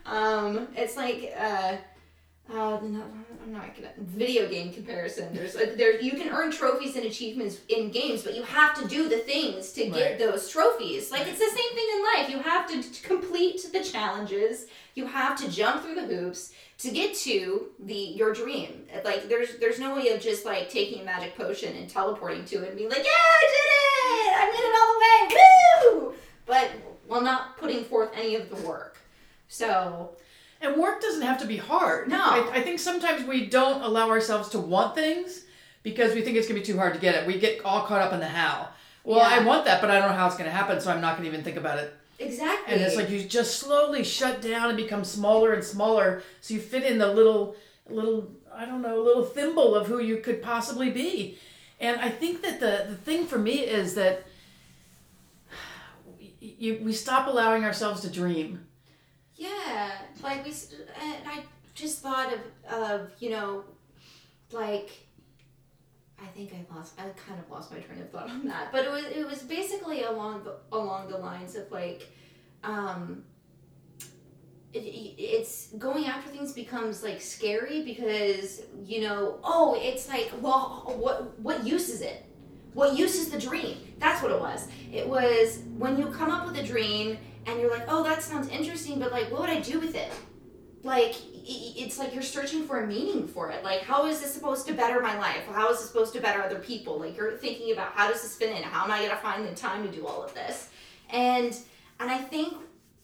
Um, 0.06 0.68
it's 0.75 0.95
like 0.97 1.33
uh, 1.38 1.75
uh, 2.53 2.77
I'm 2.77 2.94
not 3.51 3.75
gonna 3.75 3.91
video 4.00 4.47
game 4.50 4.74
comparison. 4.74 5.33
There's 5.33 5.53
there 5.53 6.00
you 6.00 6.12
can 6.12 6.30
earn 6.30 6.51
trophies 6.51 6.95
and 6.95 7.06
achievements 7.06 7.59
in 7.69 7.89
games, 7.89 8.21
but 8.21 8.36
you 8.36 8.44
have 8.44 8.79
to 8.81 8.88
do 8.88 9.07
the 9.09 9.19
things 9.19 9.71
to 9.74 9.86
get 9.89 10.12
Right. 10.12 10.19
those 10.19 10.50
trophies. 10.50 11.09
Like 11.12 11.25
it's 11.27 11.39
the 11.39 11.45
same 11.45 11.74
thing 11.75 11.88
in 11.95 12.03
life. 12.13 12.29
You 12.29 12.39
have 12.39 12.68
to 12.69 12.81
t- 12.83 13.01
complete 13.07 13.62
the 13.71 13.81
challenges. 13.83 14.68
You 14.95 15.06
have 15.07 15.38
to 15.41 15.50
jump 15.50 15.83
through 15.83 15.95
the 15.95 16.06
hoops 16.06 16.53
to 16.83 16.91
get 16.91 17.15
to 17.15 17.68
the 17.80 17.94
your 17.94 18.33
dream. 18.33 18.85
Like 19.03 19.30
there's 19.30 19.57
there's 19.59 19.80
no 19.80 19.95
way 19.95 20.09
of 20.09 20.21
just 20.21 20.45
like 20.45 20.69
taking 20.69 21.01
a 21.01 21.06
magic 21.06 21.35
potion 21.38 21.75
and 21.75 21.89
teleporting 21.89 22.45
to 22.45 22.63
it 22.63 22.69
and 22.69 22.77
being 22.77 22.89
like, 22.89 23.00
yeah, 23.03 23.09
I 23.09 23.39
did 23.41 23.68
it! 23.74 24.33
I 24.35 24.45
made 24.51 24.65
it 24.69 24.75
all 24.80 26.00
the 26.03 26.06
way, 26.06 26.12
woo! 26.12 26.15
But 26.45 26.71
while 27.07 27.21
not 27.21 27.57
putting 27.57 27.83
forth 27.85 28.09
any 28.15 28.35
of 28.35 28.50
the 28.50 28.57
work. 28.68 28.97
So 29.47 30.12
And 30.62 30.75
work 30.77 31.01
doesn't 31.01 31.21
have 31.21 31.39
to 31.39 31.45
be 31.45 31.57
hard. 31.57 32.09
No. 32.09 32.21
I, 32.21 32.50
I 32.56 32.62
think 32.62 32.80
sometimes 32.80 33.25
we 33.27 33.45
don't 33.45 33.81
allow 33.81 34.09
ourselves 34.09 34.50
to 34.50 34.59
want 34.59 34.95
things 34.95 35.45
because 35.83 36.13
we 36.13 36.21
think 36.21 36.38
it's 36.38 36.47
going 36.47 36.59
to 36.62 36.65
be 36.65 36.74
too 36.74 36.77
hard 36.77 36.94
to 36.94 37.00
get 37.00 37.15
it. 37.15 37.27
We 37.27 37.39
get 37.39 37.63
all 37.63 37.83
caught 37.86 38.01
up 38.01 38.13
in 38.13 38.19
the 38.19 38.27
how. 38.27 38.69
Well, 39.06 39.19
Yeah. 39.19 39.41
I 39.41 39.45
want 39.45 39.65
that, 39.65 39.79
but 39.81 39.89
I 39.91 40.00
don't 40.00 40.09
know 40.09 40.15
how 40.15 40.27
it's 40.27 40.38
going 40.38 40.50
to 40.50 40.56
happen, 40.56 40.79
so 40.81 40.91
I'm 40.91 41.01
not 41.01 41.18
going 41.18 41.24
to 41.29 41.33
even 41.33 41.44
think 41.44 41.57
about 41.57 41.77
it. 41.79 41.94
Exactly. 42.19 42.74
And 42.74 42.81
it's 42.83 42.95
like 42.95 43.10
you 43.10 43.24
just 43.24 43.60
slowly 43.60 44.04
shut 44.04 44.42
down 44.42 44.69
and 44.69 44.77
become 44.77 45.04
smaller 45.04 45.54
and 45.54 45.63
smaller, 45.63 46.24
so 46.42 46.54
you 46.54 46.60
fit 46.60 46.83
in 46.83 46.98
the 46.98 47.07
little, 47.13 47.56
little, 47.89 48.31
I 48.54 48.65
don't 48.65 48.81
know, 48.81 49.01
little 49.01 49.24
thimble 49.25 49.75
of 49.75 49.88
who 49.88 50.00
you 50.00 50.18
could 50.18 50.42
possibly 50.42 50.89
be. 50.89 51.38
And 51.80 52.00
I 52.00 52.10
think 52.10 52.42
that 52.44 52.60
the 52.60 52.86
the 52.89 52.95
thing 52.95 53.25
for 53.25 53.38
me 53.38 53.60
is 53.60 53.95
that 53.95 54.24
you, 56.39 56.80
we 56.83 56.94
stop 56.94 57.27
allowing 57.27 57.63
ourselves 57.63 58.01
to 58.01 58.10
dream. 58.10 58.65
Yeah, 59.36 59.92
like 60.21 60.44
we, 60.45 60.51
s- 60.51 60.74
and 61.01 61.15
I 61.27 61.44
just 61.74 62.00
thought 62.01 62.31
of, 62.33 62.39
of 62.74 63.12
you 63.19 63.31
know, 63.31 63.63
like, 64.51 65.02
I 66.24 66.28
think 66.28 66.54
I 66.54 66.75
lost, 66.75 66.94
I 66.98 67.04
kind 67.28 67.40
of 67.40 67.50
lost 67.52 67.72
my 67.72 67.80
train 67.80 68.02
of 68.02 68.10
thought 68.10 68.30
on 68.30 68.46
that, 68.48 68.72
but 68.72 68.86
it 68.86 68.92
was, 68.92 69.06
it 69.06 69.28
was 69.28 69.44
basically 69.44 70.04
along 70.04 70.44
the, 70.44 70.56
along 70.72 71.10
the 71.10 71.18
lines 71.18 71.56
of 71.56 71.70
like, 71.72 72.10
um, 72.64 73.24
it, 74.74 74.80
it's 74.80 75.68
going 75.78 76.06
after 76.06 76.30
things 76.30 76.54
becomes 76.54 77.04
like 77.04 77.22
scary 77.22 77.84
because 77.84 78.62
you 78.86 79.02
know, 79.02 79.40
oh, 79.44 79.78
it's 79.80 80.08
like, 80.08 80.31
well, 80.40 80.94
what, 80.98 81.38
what 81.40 81.66
use 81.66 81.90
is 81.90 82.02
it? 82.02 82.25
What 82.74 82.98
use 82.98 83.16
is 83.16 83.30
the 83.30 83.40
dream? 83.40 83.78
That's 84.00 84.24
what 84.24 84.31
it 84.31 84.40
was. 84.40 84.68
It 84.92 85.08
was 85.08 85.60
when 85.78 85.98
you 85.98 86.08
come 86.08 86.31
up 86.31 86.48
with 86.48 86.58
a 86.58 86.64
dream 86.64 87.18
and 87.46 87.60
you're 87.60 87.70
like, 87.70 87.86
oh, 87.88 88.04
that 88.04 88.24
sounds 88.24 88.48
interesting, 88.48 89.00
but 89.00 89.12
like, 89.12 89.30
what 89.31 89.42
would 89.42 89.50
I 89.50 89.60
do 89.60 89.80
with 89.80 89.96
it? 89.96 90.12
Like, 90.81 91.16
it's 91.45 92.00
like 92.00 92.13
you're 92.13 92.24
searching 92.24 92.66
for 92.66 92.84
a 92.84 92.88
meaning 92.88 93.28
for 93.28 93.50
it. 93.51 93.63
Like, 93.63 93.81
how 93.81 94.06
is 94.06 94.22
this 94.22 94.34
supposed 94.34 94.66
to 94.68 94.74
better 94.74 95.01
my 95.01 95.18
life? 95.18 95.45
How 95.51 95.69
is 95.72 95.80
this 95.80 95.88
supposed 95.88 96.13
to 96.13 96.22
better 96.22 96.42
other 96.42 96.60
people? 96.60 97.00
Like, 97.00 97.18
you're 97.18 97.34
thinking 97.34 97.74
about 97.74 97.92
how 97.94 98.10
does 98.10 98.22
this 98.22 98.36
fit 98.36 98.56
in? 98.56 98.63
How 98.63 98.86
am 98.86 98.92
I 98.92 99.01
gonna 99.06 99.18
find 99.18 99.45
the 99.45 99.54
time 99.54 99.84
to 99.86 99.92
do 99.92 100.07
all 100.07 100.24
of 100.24 100.34
this? 100.34 100.69
And 101.10 101.56
and 102.00 102.10
I 102.10 102.18
think 102.18 102.54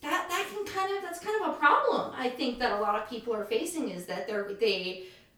that 0.02 0.30
that 0.30 0.48
can 0.54 0.66
kind 0.66 0.96
of 0.96 1.04
that's 1.04 1.20
kind 1.20 1.42
of 1.44 1.50
a 1.50 1.54
problem. 1.54 2.14
I 2.18 2.30
think 2.30 2.60
that 2.60 2.72
a 2.72 2.82
lot 2.82 2.96
of 2.96 3.10
people 3.10 3.34
are 3.36 3.46
facing 3.46 3.90
is 3.90 4.06
that 4.06 4.28
they're 4.28 4.44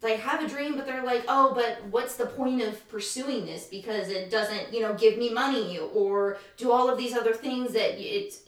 they 0.01 0.17
have 0.17 0.43
a 0.43 0.47
dream 0.47 0.75
but 0.75 0.85
they're 0.85 1.03
like 1.03 1.23
oh 1.27 1.53
but 1.53 1.79
what's 1.91 2.15
the 2.15 2.25
point 2.25 2.61
of 2.61 2.89
pursuing 2.89 3.45
this 3.45 3.67
because 3.67 4.09
it 4.09 4.29
doesn't 4.29 4.73
you 4.73 4.81
know 4.81 4.93
give 4.95 5.17
me 5.17 5.31
money 5.31 5.77
or 5.77 6.37
do 6.57 6.71
all 6.71 6.89
of 6.89 6.97
these 6.97 7.15
other 7.15 7.33
things 7.33 7.73
that 7.73 7.99
it's 7.99 8.41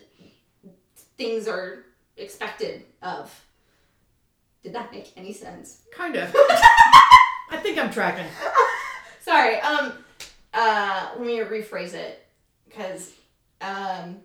things 1.18 1.48
are 1.48 1.86
expected 2.18 2.84
of 3.02 3.46
did 4.64 4.74
that 4.74 4.92
make 4.92 5.12
any 5.18 5.34
sense 5.34 5.82
Kind 5.94 6.16
of. 6.16 6.34
I 7.50 7.58
think 7.62 7.78
I'm 7.78 7.92
tracking. 7.92 8.26
sorry 9.22 9.60
um 9.62 9.94
uh 10.54 11.10
let 11.18 11.26
me 11.26 11.38
rephrase 11.40 11.94
it 11.94 12.26
because 12.68 13.12
um 13.62 14.18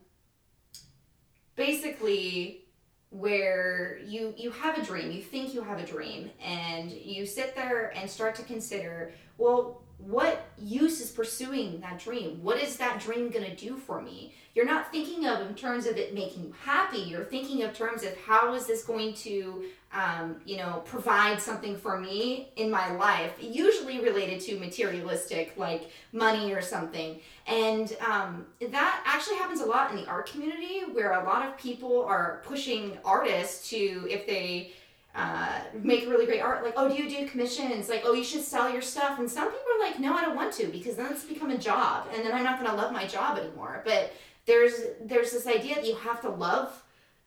basically 1.57 2.65
where 3.11 3.99
you 4.05 4.35
you 4.37 4.51
have 4.51 4.77
a 4.79 4.83
dream 4.83 5.11
you 5.11 5.23
think 5.23 5.55
you 5.55 5.63
have 5.63 5.79
a 5.79 5.87
dream 5.87 6.31
and 6.45 6.91
you 6.91 7.25
sit 7.27 7.55
there 7.55 7.93
and 7.97 8.09
start 8.09 8.35
to 8.35 8.43
consider 8.43 9.13
well 9.39 9.83
what 9.99 10.47
use 10.57 11.01
is 11.01 11.11
pursuing 11.11 11.81
that 11.81 11.99
dream? 11.99 12.43
What 12.43 12.63
is 12.63 12.77
that 12.77 13.01
dream 13.01 13.31
going 13.31 13.45
to 13.45 13.57
do 13.57 13.77
for 13.77 14.01
me? 14.01 14.33
You're 14.55 14.65
not 14.65 14.91
thinking 14.91 15.27
of 15.27 15.47
in 15.47 15.55
terms 15.55 15.87
of 15.87 15.97
it 15.97 16.15
making 16.15 16.45
you 16.45 16.55
happy. 16.63 16.99
You're 16.99 17.25
thinking 17.25 17.63
of 17.63 17.75
terms 17.75 18.03
of 18.05 18.17
how 18.19 18.55
is 18.55 18.67
this 18.67 18.85
going 18.85 19.15
to 19.15 19.65
um, 19.93 20.37
you 20.45 20.57
know 20.57 20.83
provide 20.85 21.41
something 21.41 21.77
for 21.77 21.99
me 21.99 22.51
in 22.57 22.71
my 22.71 22.93
life 22.93 23.33
usually 23.41 24.01
related 24.01 24.41
to 24.43 24.59
materialistic 24.59 25.55
like 25.57 25.91
money 26.13 26.53
or 26.53 26.61
something. 26.61 27.21
And 27.47 27.97
um, 28.07 28.47
that 28.61 29.03
actually 29.07 29.37
happens 29.37 29.61
a 29.61 29.67
lot 29.67 29.91
in 29.91 29.97
the 29.97 30.07
art 30.07 30.31
community 30.31 30.81
where 30.93 31.13
a 31.13 31.25
lot 31.25 31.47
of 31.47 31.57
people 31.57 32.05
are 32.05 32.43
pushing 32.45 32.99
artists 33.05 33.69
to 33.71 34.07
if 34.11 34.27
they 34.27 34.73
uh, 35.19 35.63
make 35.83 36.09
really 36.09 36.27
great 36.27 36.41
art. 36.41 36.63
Like 36.63 36.75
oh 36.77 36.89
do 36.89 36.95
you 36.95 37.11
do 37.11 37.27
commissions? 37.27 37.89
Like 37.89 38.03
oh 38.05 38.13
you 38.13 38.23
should 38.23 38.43
sell 38.43 38.71
your 38.71 38.83
stuff. 38.83 39.19
And 39.19 39.29
some 39.29 39.47
people 39.51 39.67
are 39.77 39.81
like 39.81 39.99
no 39.99 40.15
i 40.15 40.23
don't 40.23 40.37
want 40.37 40.53
to 40.55 40.67
because 40.69 40.95
then 40.95 41.11
it's 41.11 41.25
become 41.25 41.51
a 41.51 41.59
job 41.59 42.07
and 42.15 42.25
then 42.25 42.33
i'm 42.33 42.45
not 42.45 42.61
going 42.61 42.71
to 42.71 42.77
love 42.77 42.93
my 42.93 43.05
job 43.05 43.37
anymore. 43.37 43.83
But 43.85 44.13
there's 44.47 44.75
there's 45.03 45.33
this 45.33 45.47
idea 45.47 45.75
that 45.75 45.87
you 45.87 45.97
have 45.97 46.21
to 46.21 46.31
love 46.31 46.85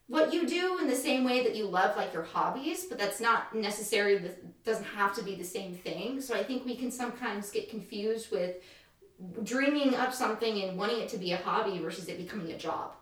what 0.07 0.33
you 0.33 0.47
do 0.47 0.77
in 0.79 0.87
the 0.87 0.95
same 0.95 1.23
way 1.23 1.43
that 1.43 1.55
you 1.55 1.65
love 1.65 1.95
like 1.97 2.13
your 2.13 2.23
hobbies 2.23 2.85
but 2.85 2.97
that's 2.97 3.19
not 3.19 3.53
necessarily 3.53 4.31
doesn't 4.65 4.85
have 4.85 5.13
to 5.15 5.23
be 5.23 5.35
the 5.35 5.43
same 5.43 5.73
thing. 5.73 6.21
So 6.21 6.33
i 6.33 6.43
think 6.43 6.65
we 6.65 6.77
can 6.77 6.91
sometimes 6.91 7.51
get 7.51 7.69
confused 7.69 8.31
with 8.31 8.55
dreaming 9.43 9.95
up 9.95 10.13
something 10.13 10.63
and 10.63 10.77
wanting 10.77 11.01
it 11.01 11.09
to 11.09 11.17
be 11.17 11.33
a 11.33 11.37
hobby 11.37 11.77
versus 11.79 12.07
it 12.07 12.17
becoming 12.17 12.51
a 12.53 12.57
job 12.57 12.93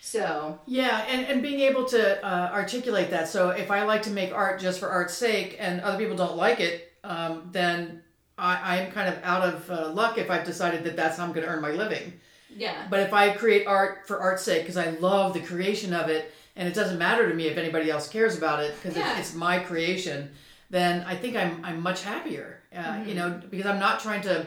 so 0.00 0.58
Yeah, 0.66 1.04
and, 1.08 1.26
and 1.26 1.42
being 1.42 1.60
able 1.60 1.84
to 1.86 2.24
uh, 2.24 2.50
articulate 2.52 3.10
that. 3.10 3.28
So 3.28 3.50
if 3.50 3.70
I 3.70 3.84
like 3.84 4.02
to 4.02 4.10
make 4.10 4.32
art 4.32 4.60
just 4.60 4.80
for 4.80 4.88
art's 4.88 5.14
sake 5.14 5.56
and 5.58 5.80
other 5.82 5.98
people 5.98 6.16
don't 6.16 6.36
like 6.36 6.60
it, 6.60 6.92
um, 7.04 7.48
then 7.52 8.02
I, 8.38 8.78
I'm 8.78 8.92
kind 8.92 9.08
of 9.14 9.22
out 9.22 9.42
of 9.46 9.70
uh, 9.70 9.90
luck 9.92 10.16
if 10.18 10.30
I've 10.30 10.44
decided 10.44 10.84
that 10.84 10.96
that's 10.96 11.18
how 11.18 11.24
I'm 11.24 11.32
going 11.32 11.46
to 11.46 11.52
earn 11.52 11.60
my 11.60 11.70
living. 11.72 12.14
Yeah. 12.56 12.86
But 12.88 13.00
if 13.00 13.12
I 13.12 13.30
create 13.30 13.66
art 13.66 14.06
for 14.08 14.20
art's 14.20 14.42
sake, 14.42 14.62
because 14.62 14.76
I 14.76 14.90
love 14.90 15.34
the 15.34 15.40
creation 15.40 15.92
of 15.92 16.08
it, 16.08 16.32
and 16.56 16.66
it 16.66 16.74
doesn't 16.74 16.98
matter 16.98 17.28
to 17.28 17.34
me 17.34 17.46
if 17.46 17.56
anybody 17.58 17.90
else 17.90 18.08
cares 18.08 18.36
about 18.36 18.62
it, 18.64 18.74
because 18.76 18.96
Yeah. 18.96 19.18
it's, 19.18 19.28
it's 19.28 19.36
my 19.36 19.58
creation, 19.60 20.30
then 20.70 21.04
I 21.06 21.14
think 21.16 21.36
I'm 21.36 21.64
I'm 21.64 21.80
much 21.82 22.02
happier. 22.02 22.60
Uh, 22.74 22.78
Mm-hmm. 22.78 23.08
You 23.08 23.14
know, 23.16 23.40
because 23.50 23.66
I'm 23.66 23.78
not 23.78 24.00
trying 24.00 24.22
to 24.22 24.46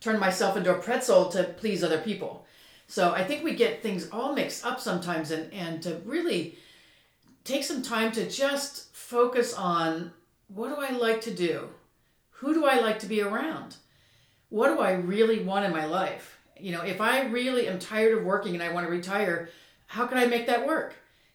turn 0.00 0.18
myself 0.18 0.56
into 0.56 0.74
a 0.74 0.78
pretzel 0.78 1.28
to 1.30 1.44
please 1.44 1.82
other 1.84 1.98
people. 1.98 2.44
So 2.88 3.12
I 3.12 3.22
think 3.22 3.44
we 3.44 3.54
get 3.54 3.82
things 3.82 4.08
all 4.10 4.32
mixed 4.34 4.66
up 4.66 4.80
sometimes, 4.80 5.30
and 5.30 5.52
and 5.52 5.82
to 5.82 6.00
really 6.04 6.58
take 7.44 7.62
some 7.62 7.82
time 7.82 8.10
to 8.12 8.28
just 8.28 8.94
focus 8.94 9.54
on 9.54 10.12
what 10.48 10.68
do 10.68 10.76
I 10.76 10.96
like 10.98 11.20
to 11.22 11.34
do, 11.34 11.68
who 12.30 12.54
do 12.54 12.64
I 12.64 12.80
like 12.80 12.98
to 13.00 13.06
be 13.06 13.22
around, 13.22 13.76
what 14.48 14.68
do 14.68 14.80
I 14.80 14.92
really 14.92 15.42
want 15.42 15.64
in 15.64 15.72
my 15.72 15.84
life. 15.84 16.38
You 16.58 16.72
know, 16.72 16.82
if 16.82 17.00
I 17.00 17.26
really 17.26 17.68
am 17.68 17.78
tired 17.78 18.18
of 18.18 18.24
working 18.24 18.54
and 18.54 18.62
I 18.62 18.72
want 18.72 18.86
to 18.86 18.90
retire, 18.90 19.50
how 19.86 20.06
can 20.06 20.18
I 20.18 20.26
make 20.26 20.46
that 20.46 20.66
work? 20.66 20.94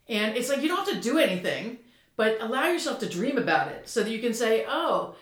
And 0.10 0.36
it's 0.36 0.50
like 0.50 0.62
you 0.62 0.68
don't 0.68 0.86
have 0.86 0.96
to 0.96 1.02
do 1.02 1.18
anything, 1.18 1.78
but 2.16 2.38
allow 2.42 2.68
yourself 2.68 3.00
to 3.00 3.10
dream 3.10 3.38
about 3.38 3.70
it 3.70 3.88
so 3.88 4.04
that 4.04 4.12
you 4.12 4.20
can 4.20 4.34
say, 4.34 4.66
oh, 4.68 5.16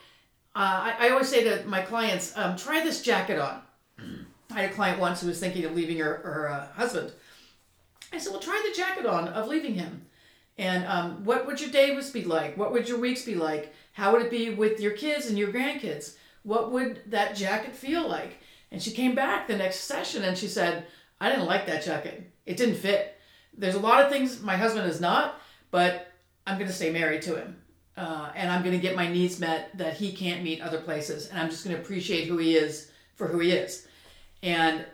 uh, 0.56 0.94
I, 1.00 1.08
I 1.08 1.10
always 1.10 1.30
say 1.30 1.44
to 1.44 1.66
my 1.68 1.82
clients, 1.82 2.36
um, 2.36 2.56
try 2.56 2.84
this 2.84 3.02
jacket 3.02 3.40
on. 3.40 3.62
I 4.54 4.62
had 4.62 4.72
a 4.72 4.74
client 4.74 5.00
once 5.00 5.22
who 5.22 5.28
was 5.28 5.40
thinking 5.40 5.66
of 5.66 5.76
leaving 5.76 5.98
her, 6.00 6.16
her 6.24 6.50
uh, 6.50 6.68
husband. 6.74 7.12
I 8.14 8.18
said, 8.18 8.32
well, 8.32 8.42
try 8.42 8.62
the 8.68 8.76
jacket 8.76 9.06
on 9.06 9.30
of 9.30 9.48
leaving 9.48 9.76
him. 9.76 10.06
And 10.58 10.86
um, 10.86 11.24
what 11.24 11.48
would 11.48 11.62
your 11.62 11.72
days 11.72 12.12
be 12.12 12.24
like? 12.24 12.58
What 12.58 12.72
would 12.72 12.88
your 12.88 13.00
weeks 13.00 13.24
be 13.24 13.36
like? 13.36 13.74
How 13.94 14.12
would 14.12 14.22
it 14.22 14.32
be 14.32 14.50
with 14.52 14.80
your 14.80 14.92
kids 14.92 15.28
and 15.28 15.38
your 15.38 15.52
grandkids? 15.52 16.16
What 16.44 16.72
would 16.72 17.02
that 17.08 17.36
jacket 17.36 17.76
feel 17.76 18.08
like? 18.08 18.38
And 18.72 18.82
she 18.82 18.92
came 18.92 19.16
back 19.16 19.48
the 19.48 19.58
next 19.58 19.82
session 19.82 20.24
and 20.24 20.38
she 20.38 20.48
said, 20.48 20.86
I 21.20 21.30
didn't 21.30 21.46
like 21.46 21.66
that 21.68 21.84
jacket. 21.84 22.32
It 22.46 22.58
didn't 22.58 22.76
fit. 22.76 23.18
There's 23.58 23.76
a 23.76 23.80
lot 23.80 24.04
of 24.04 24.12
things 24.12 24.42
my 24.42 24.58
husband 24.58 24.90
is 24.90 25.02
not, 25.02 25.40
but 25.72 26.12
I'm 26.48 26.58
going 26.58 26.70
to 26.70 26.76
stay 26.76 26.92
married 26.92 27.22
to 27.24 27.36
him. 27.36 27.58
Uh, 27.98 28.32
and 28.36 28.50
I'm 28.50 28.64
going 28.64 28.76
to 28.76 28.82
get 28.82 28.96
my 28.96 29.08
needs 29.08 29.40
met 29.40 29.78
that 29.78 29.96
he 29.96 30.12
can't 30.12 30.44
meet 30.44 30.62
other 30.62 30.80
places. 30.80 31.28
And 31.28 31.40
I'm 31.40 31.50
just 31.50 31.64
going 31.64 31.76
to 31.76 31.82
appreciate 31.82 32.28
who 32.28 32.38
he 32.38 32.56
is 32.56 32.92
for 33.16 33.28
who 33.28 33.40
he 33.40 33.52
is. 33.52 33.88
And 34.44 34.86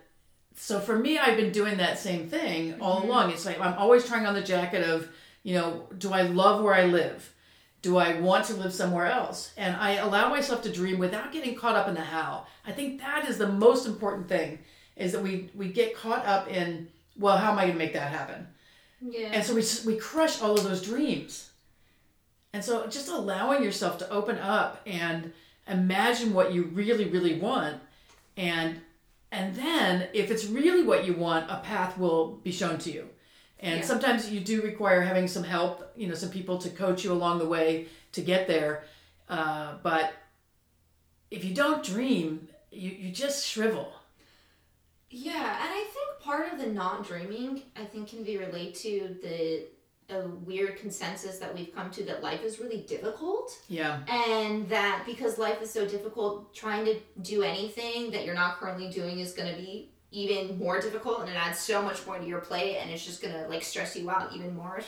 so 0.55 0.79
for 0.79 0.97
me, 0.97 1.17
I've 1.17 1.37
been 1.37 1.51
doing 1.51 1.77
that 1.77 1.99
same 1.99 2.27
thing 2.27 2.75
all 2.81 2.99
mm-hmm. 3.01 3.09
along. 3.09 3.31
It's 3.31 3.45
like 3.45 3.59
I'm 3.59 3.77
always 3.77 4.05
trying 4.05 4.25
on 4.25 4.33
the 4.33 4.41
jacket 4.41 4.87
of, 4.87 5.07
you 5.43 5.55
know, 5.55 5.87
do 5.97 6.11
I 6.11 6.23
love 6.23 6.63
where 6.63 6.73
I 6.73 6.85
live? 6.85 7.33
Do 7.81 7.97
I 7.97 8.19
want 8.19 8.45
to 8.45 8.55
live 8.55 8.73
somewhere 8.73 9.05
else? 9.05 9.53
And 9.55 9.75
I 9.75 9.91
allow 9.93 10.29
myself 10.29 10.63
to 10.63 10.71
dream 10.71 10.97
without 10.97 11.31
getting 11.31 11.55
caught 11.55 11.75
up 11.75 11.87
in 11.87 11.93
the 11.93 12.01
how. 12.01 12.47
I 12.65 12.71
think 12.71 12.99
that 12.99 13.29
is 13.29 13.37
the 13.37 13.47
most 13.47 13.85
important 13.85 14.27
thing 14.27 14.59
is 14.95 15.11
that 15.11 15.21
we 15.21 15.51
we 15.53 15.69
get 15.69 15.95
caught 15.95 16.25
up 16.25 16.49
in, 16.49 16.89
well, 17.17 17.37
how 17.37 17.51
am 17.51 17.59
I 17.59 17.65
going 17.65 17.73
to 17.73 17.77
make 17.77 17.93
that 17.93 18.11
happen? 18.11 18.47
Yeah. 18.99 19.29
And 19.31 19.43
so 19.43 19.53
we 19.53 19.63
we 19.85 19.99
crush 19.99 20.41
all 20.41 20.57
of 20.57 20.63
those 20.63 20.81
dreams. 20.81 21.51
And 22.51 22.65
so 22.65 22.87
just 22.87 23.09
allowing 23.09 23.63
yourself 23.63 23.99
to 23.99 24.09
open 24.09 24.39
up 24.39 24.81
and 24.87 25.31
imagine 25.67 26.33
what 26.33 26.51
you 26.51 26.63
really 26.63 27.05
really 27.05 27.39
want 27.39 27.79
and 28.35 28.81
and 29.31 29.55
then 29.55 30.07
if 30.13 30.31
it's 30.31 30.45
really 30.45 30.83
what 30.83 31.05
you 31.05 31.13
want, 31.13 31.49
a 31.51 31.57
path 31.57 31.97
will 31.97 32.35
be 32.43 32.51
shown 32.51 32.77
to 32.79 32.91
you. 32.91 33.09
And 33.59 33.79
Yeah. 33.79 33.85
sometimes 33.85 34.31
you 34.31 34.39
do 34.39 34.61
require 34.61 35.01
having 35.01 35.27
some 35.27 35.43
help, 35.43 35.91
you 35.95 36.07
know, 36.07 36.15
some 36.15 36.29
people 36.29 36.57
to 36.59 36.69
coach 36.69 37.03
you 37.03 37.11
along 37.11 37.39
the 37.39 37.45
way 37.47 37.87
to 38.13 38.21
get 38.21 38.47
there. 38.47 38.83
Uh, 39.27 39.75
but 39.83 40.13
if 41.31 41.43
you 41.43 41.53
don't 41.53 41.83
dream, 41.83 42.47
you, 42.71 42.91
you 42.91 43.11
just 43.11 43.45
shrivel. 43.45 43.91
Yeah, 45.09 45.33
and 45.61 45.69
I 45.73 45.85
think 45.93 46.19
part 46.21 46.51
of 46.51 46.59
the 46.59 46.67
not 46.67 47.07
dreaming, 47.07 47.63
I 47.75 47.85
think, 47.85 48.09
can 48.09 48.23
be 48.23 48.37
related 48.37 48.75
to 48.75 49.17
the 49.21 49.63
a 50.09 50.27
weird 50.27 50.77
consensus 50.77 51.37
that 51.39 51.53
we've 51.53 51.73
come 51.75 51.91
to 51.91 52.03
that 52.05 52.23
life 52.23 52.43
is 52.43 52.59
really 52.59 52.81
difficult, 52.81 53.51
Yeah. 53.67 53.99
and 54.07 54.67
that 54.69 55.03
because 55.05 55.37
life 55.37 55.61
is 55.61 55.69
so 55.71 55.85
difficult, 55.85 56.53
trying 56.55 56.85
to 56.85 56.95
do 57.21 57.43
anything 57.43 58.11
that 58.11 58.25
you're 58.25 58.35
not 58.35 58.57
currently 58.57 58.89
doing 58.89 59.19
is 59.19 59.33
going 59.33 59.53
to 59.53 59.61
be 59.61 59.89
even 60.11 60.57
more 60.57 60.79
difficult, 60.79 61.19
and 61.21 61.29
it 61.29 61.35
adds 61.35 61.59
so 61.59 61.81
much 61.81 62.05
more 62.07 62.17
to 62.17 62.25
your 62.25 62.39
plate, 62.39 62.77
and 62.77 62.89
it's 62.89 63.05
just 63.05 63.21
going 63.21 63.33
to 63.33 63.47
like 63.49 63.63
stress 63.63 63.95
you 63.97 64.09
out 64.09 64.33
even 64.33 64.55
more. 64.55 64.79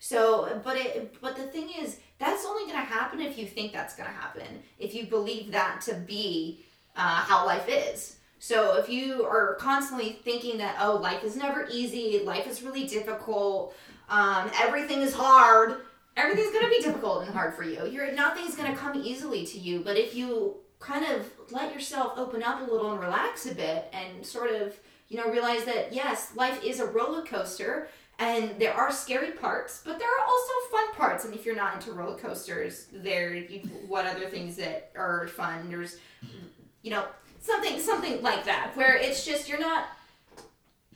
So, 0.00 0.60
but 0.64 0.76
it, 0.76 1.20
but 1.20 1.36
the 1.36 1.44
thing 1.44 1.70
is, 1.80 1.98
that's 2.18 2.44
only 2.44 2.64
going 2.64 2.84
to 2.84 2.92
happen 2.92 3.20
if 3.20 3.38
you 3.38 3.46
think 3.46 3.72
that's 3.72 3.94
going 3.94 4.08
to 4.08 4.14
happen. 4.14 4.46
If 4.78 4.92
you 4.94 5.06
believe 5.06 5.52
that 5.52 5.80
to 5.82 5.94
be 5.94 6.64
uh, 6.96 7.00
how 7.00 7.46
life 7.46 7.68
is. 7.68 8.16
So 8.40 8.76
if 8.76 8.88
you 8.90 9.24
are 9.24 9.54
constantly 9.54 10.18
thinking 10.22 10.58
that 10.58 10.76
oh, 10.80 10.96
life 10.96 11.24
is 11.24 11.36
never 11.36 11.66
easy, 11.70 12.22
life 12.24 12.46
is 12.46 12.62
really 12.62 12.86
difficult, 12.86 13.74
um, 14.08 14.50
everything 14.60 15.00
is 15.00 15.14
hard, 15.14 15.82
everything's 16.16 16.52
going 16.52 16.64
to 16.64 16.70
be 16.70 16.82
difficult 16.82 17.24
and 17.24 17.34
hard 17.34 17.54
for 17.54 17.62
you. 17.62 17.86
You're 17.86 18.12
nothing's 18.12 18.54
going 18.54 18.70
to 18.70 18.78
come 18.78 18.96
easily 18.96 19.46
to 19.46 19.58
you. 19.58 19.80
But 19.80 19.96
if 19.96 20.14
you 20.14 20.56
kind 20.78 21.04
of 21.06 21.30
let 21.50 21.72
yourself 21.72 22.12
open 22.16 22.42
up 22.42 22.60
a 22.60 22.70
little 22.70 22.92
and 22.92 23.00
relax 23.00 23.46
a 23.46 23.54
bit 23.54 23.90
and 23.92 24.24
sort 24.24 24.50
of 24.50 24.78
you 25.08 25.16
know 25.16 25.30
realize 25.30 25.64
that 25.64 25.92
yes, 25.92 26.34
life 26.36 26.62
is 26.64 26.80
a 26.80 26.86
roller 26.86 27.22
coaster 27.22 27.88
and 28.18 28.54
there 28.60 28.72
are 28.72 28.92
scary 28.92 29.32
parts, 29.32 29.82
but 29.84 29.98
there 29.98 30.08
are 30.08 30.24
also 30.24 30.52
fun 30.70 30.94
parts. 30.94 31.24
And 31.24 31.34
if 31.34 31.44
you're 31.44 31.56
not 31.56 31.74
into 31.74 31.92
roller 31.92 32.16
coasters, 32.16 32.86
there 32.92 33.34
you, 33.34 33.60
what 33.88 34.06
other 34.06 34.28
things 34.28 34.56
that 34.56 34.92
are 34.96 35.26
fun? 35.28 35.68
There's 35.68 35.98
you 36.82 36.90
know 36.90 37.06
something 37.40 37.80
something 37.80 38.22
like 38.22 38.44
that 38.44 38.72
where 38.74 38.96
it's 38.96 39.24
just 39.24 39.48
you're 39.48 39.60
not 39.60 39.86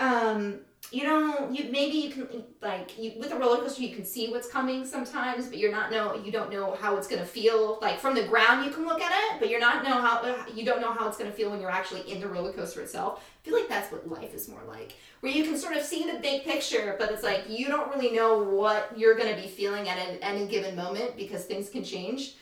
um 0.01 0.61
you 0.91 1.03
don't 1.03 1.55
you 1.55 1.71
maybe 1.71 1.97
you 1.99 2.11
can 2.11 2.45
like 2.63 2.99
you, 2.99 3.13
with 3.19 3.31
a 3.33 3.37
roller 3.37 3.59
coaster 3.59 3.83
you 3.83 3.95
can 3.95 4.05
see 4.05 4.31
what's 4.31 4.49
coming 4.49 4.87
sometimes 4.87 5.47
but 5.47 5.59
you're 5.59 5.71
not 5.71 5.91
know 5.91 6.15
you 6.17 6.33
don't 6.33 6.51
know 6.51 6.77
how 6.81 6.97
it's 6.97 7.07
going 7.07 7.21
to 7.21 7.27
feel. 7.27 7.79
Like 7.83 7.99
from 7.99 8.15
the 8.15 8.25
ground 8.25 8.65
you 8.65 8.71
can 8.71 8.87
look 8.87 9.01
at 9.01 9.13
it 9.13 9.41
but 9.41 9.51
you're 9.51 9.61
not 9.61 9.85
know 9.85 10.01
how 10.01 10.47
you 10.55 10.65
don't 10.65 10.81
know 10.81 10.93
how 10.93 11.07
it's 11.07 11.19
going 11.19 11.31
to 11.31 11.37
feel 11.37 11.51
when 11.51 11.61
you're 11.61 11.71
actually 11.71 12.11
in 12.11 12.21
the 12.21 12.29
roller 12.29 12.53
coaster 12.53 12.81
itself. 12.81 13.23
I 13.43 13.49
feel 13.49 13.59
like 13.59 13.69
that's 13.69 13.93
what 13.93 14.09
life 14.09 14.35
is 14.35 14.49
more 14.49 14.63
like 14.67 14.95
where 15.21 15.33
you 15.33 15.45
can 15.45 15.59
sort 15.59 15.77
of 15.77 15.83
see 15.83 16.11
the 16.11 16.19
big 16.21 16.45
picture 16.45 16.97
but 16.99 17.11
it's 17.11 17.23
like 17.23 17.45
you 17.49 17.69
don't 17.69 17.91
really 17.95 18.11
know 18.11 18.39
what 18.39 18.93
you're 18.97 19.15
going 19.15 19.35
to 19.35 19.41
be 19.41 19.49
feeling 19.49 19.89
at 19.89 19.99
any 20.23 20.47
given 20.47 20.75
moment 20.75 21.17
because 21.17 21.45
things 21.45 21.69
can 21.69 21.85
change. 21.85 22.35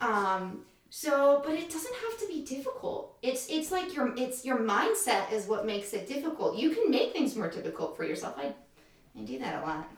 Um 0.00 0.64
so, 0.96 1.42
but 1.44 1.54
it 1.54 1.70
doesn't 1.70 1.92
have 1.92 2.20
to 2.20 2.28
be 2.28 2.44
difficult. 2.44 3.18
It's 3.20 3.48
it's 3.50 3.72
like 3.72 3.96
your 3.96 4.14
it's 4.16 4.44
your 4.44 4.58
mindset 4.58 5.32
is 5.32 5.48
what 5.48 5.66
makes 5.66 5.92
it 5.92 6.06
difficult. 6.06 6.56
You 6.56 6.70
can 6.70 6.88
make 6.88 7.12
things 7.12 7.34
more 7.34 7.50
difficult 7.50 7.96
for 7.96 8.04
yourself. 8.04 8.36
I 8.38 8.54
I 9.18 9.24
do 9.24 9.36
that 9.40 9.60
a 9.60 9.66
lot. 9.66 9.90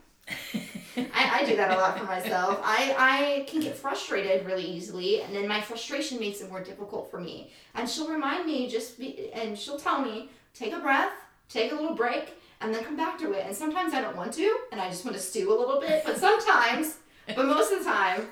I, 0.96 1.40
I 1.40 1.44
do 1.44 1.54
that 1.56 1.70
a 1.70 1.78
lot 1.78 1.98
for 1.98 2.04
myself. 2.06 2.60
I, 2.64 2.94
I 2.98 3.44
can 3.46 3.60
get 3.60 3.76
frustrated 3.76 4.46
really 4.46 4.64
easily, 4.64 5.20
and 5.20 5.34
then 5.34 5.46
my 5.46 5.60
frustration 5.60 6.18
makes 6.18 6.40
it 6.40 6.48
more 6.48 6.64
difficult 6.64 7.10
for 7.10 7.20
me. 7.20 7.52
And 7.74 7.86
she'll 7.86 8.08
remind 8.08 8.46
me 8.46 8.66
just 8.66 8.98
be, 8.98 9.30
and 9.34 9.58
she'll 9.58 9.78
tell 9.78 10.00
me 10.00 10.30
take 10.54 10.72
a 10.72 10.80
breath, 10.80 11.12
take 11.50 11.72
a 11.72 11.74
little 11.74 11.94
break, 11.94 12.38
and 12.62 12.74
then 12.74 12.82
come 12.82 12.96
back 12.96 13.18
to 13.18 13.32
it. 13.32 13.44
And 13.46 13.54
sometimes 13.54 13.92
I 13.92 14.00
don't 14.00 14.16
want 14.16 14.32
to, 14.32 14.58
and 14.72 14.80
I 14.80 14.88
just 14.88 15.04
want 15.04 15.14
to 15.14 15.22
stew 15.22 15.52
a 15.52 15.56
little 15.58 15.78
bit. 15.78 16.02
But 16.06 16.16
sometimes, 16.16 16.96
but 17.26 17.44
most 17.44 17.70
of 17.70 17.80
the 17.80 17.84
time, 17.84 18.28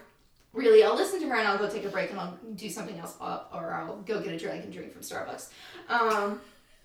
really 0.54 0.82
i'll 0.82 0.96
listen 0.96 1.20
to 1.20 1.28
her 1.28 1.36
and 1.36 1.46
i'll 1.46 1.58
go 1.58 1.68
take 1.68 1.84
a 1.84 1.88
break 1.88 2.10
and 2.10 2.18
i'll 2.18 2.38
do 2.54 2.70
something 2.70 2.98
else 2.98 3.14
uh, 3.20 3.40
or 3.52 3.72
i'll 3.72 3.96
go 4.02 4.20
get 4.20 4.32
a 4.32 4.38
drink 4.38 4.64
and 4.64 4.72
drink 4.72 4.92
from 4.92 5.02
starbucks 5.02 5.50
um, 5.88 6.40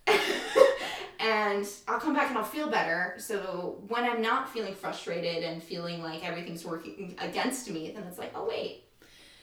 and 1.20 1.68
i'll 1.88 2.00
come 2.00 2.14
back 2.14 2.30
and 2.30 2.38
i'll 2.38 2.44
feel 2.44 2.70
better 2.70 3.16
so 3.18 3.82
when 3.88 4.04
i'm 4.04 4.22
not 4.22 4.50
feeling 4.50 4.74
frustrated 4.74 5.44
and 5.44 5.62
feeling 5.62 6.02
like 6.02 6.26
everything's 6.26 6.66
working 6.66 7.16
against 7.20 7.70
me 7.70 7.92
then 7.92 8.04
it's 8.04 8.18
like 8.18 8.32
oh 8.36 8.46
wait 8.48 8.84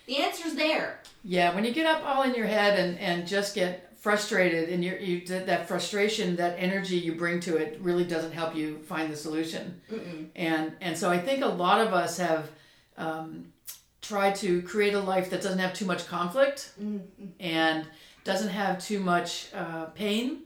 the 0.07 0.19
answer's 0.19 0.55
there 0.55 1.01
Yeah, 1.25 1.53
when 1.55 1.65
you 1.65 1.73
get 1.73 1.87
up 1.87 2.05
all 2.07 2.23
in 2.23 2.35
your 2.35 2.47
head 2.47 2.79
and, 2.79 2.97
and 3.01 3.27
just 3.27 3.57
get 3.57 3.99
frustrated 3.99 4.69
and 4.69 4.85
you're, 4.85 4.99
you 4.99 5.27
that 5.27 5.67
frustration, 5.67 6.37
that 6.37 6.55
energy 6.59 6.97
you 6.97 7.17
bring 7.17 7.41
to 7.41 7.57
it 7.57 7.79
really 7.83 8.05
doesn't 8.05 8.31
help 8.31 8.55
you 8.55 8.79
find 8.85 9.13
the 9.13 9.17
solution. 9.17 9.81
Mm-mm. 9.91 10.29
And 10.37 10.73
and 10.81 10.97
so 10.97 11.11
I 11.11 11.19
think 11.19 11.43
a 11.43 11.49
lot 11.49 11.81
of 11.85 11.93
us 11.93 12.19
have 12.19 12.49
um, 12.97 13.53
tried 14.07 14.35
to 14.37 14.63
create 14.63 14.95
a 14.95 15.01
life 15.01 15.31
that 15.31 15.41
doesn't 15.43 15.59
have 15.59 15.75
too 15.75 15.87
much 15.87 16.07
conflict 16.07 16.73
Mm-hmm. 16.81 17.27
and 17.41 17.87
doesn't 18.25 18.49
have 18.51 18.85
too 18.85 18.99
much 19.01 19.49
uh, 19.55 19.85
pain. 19.95 20.41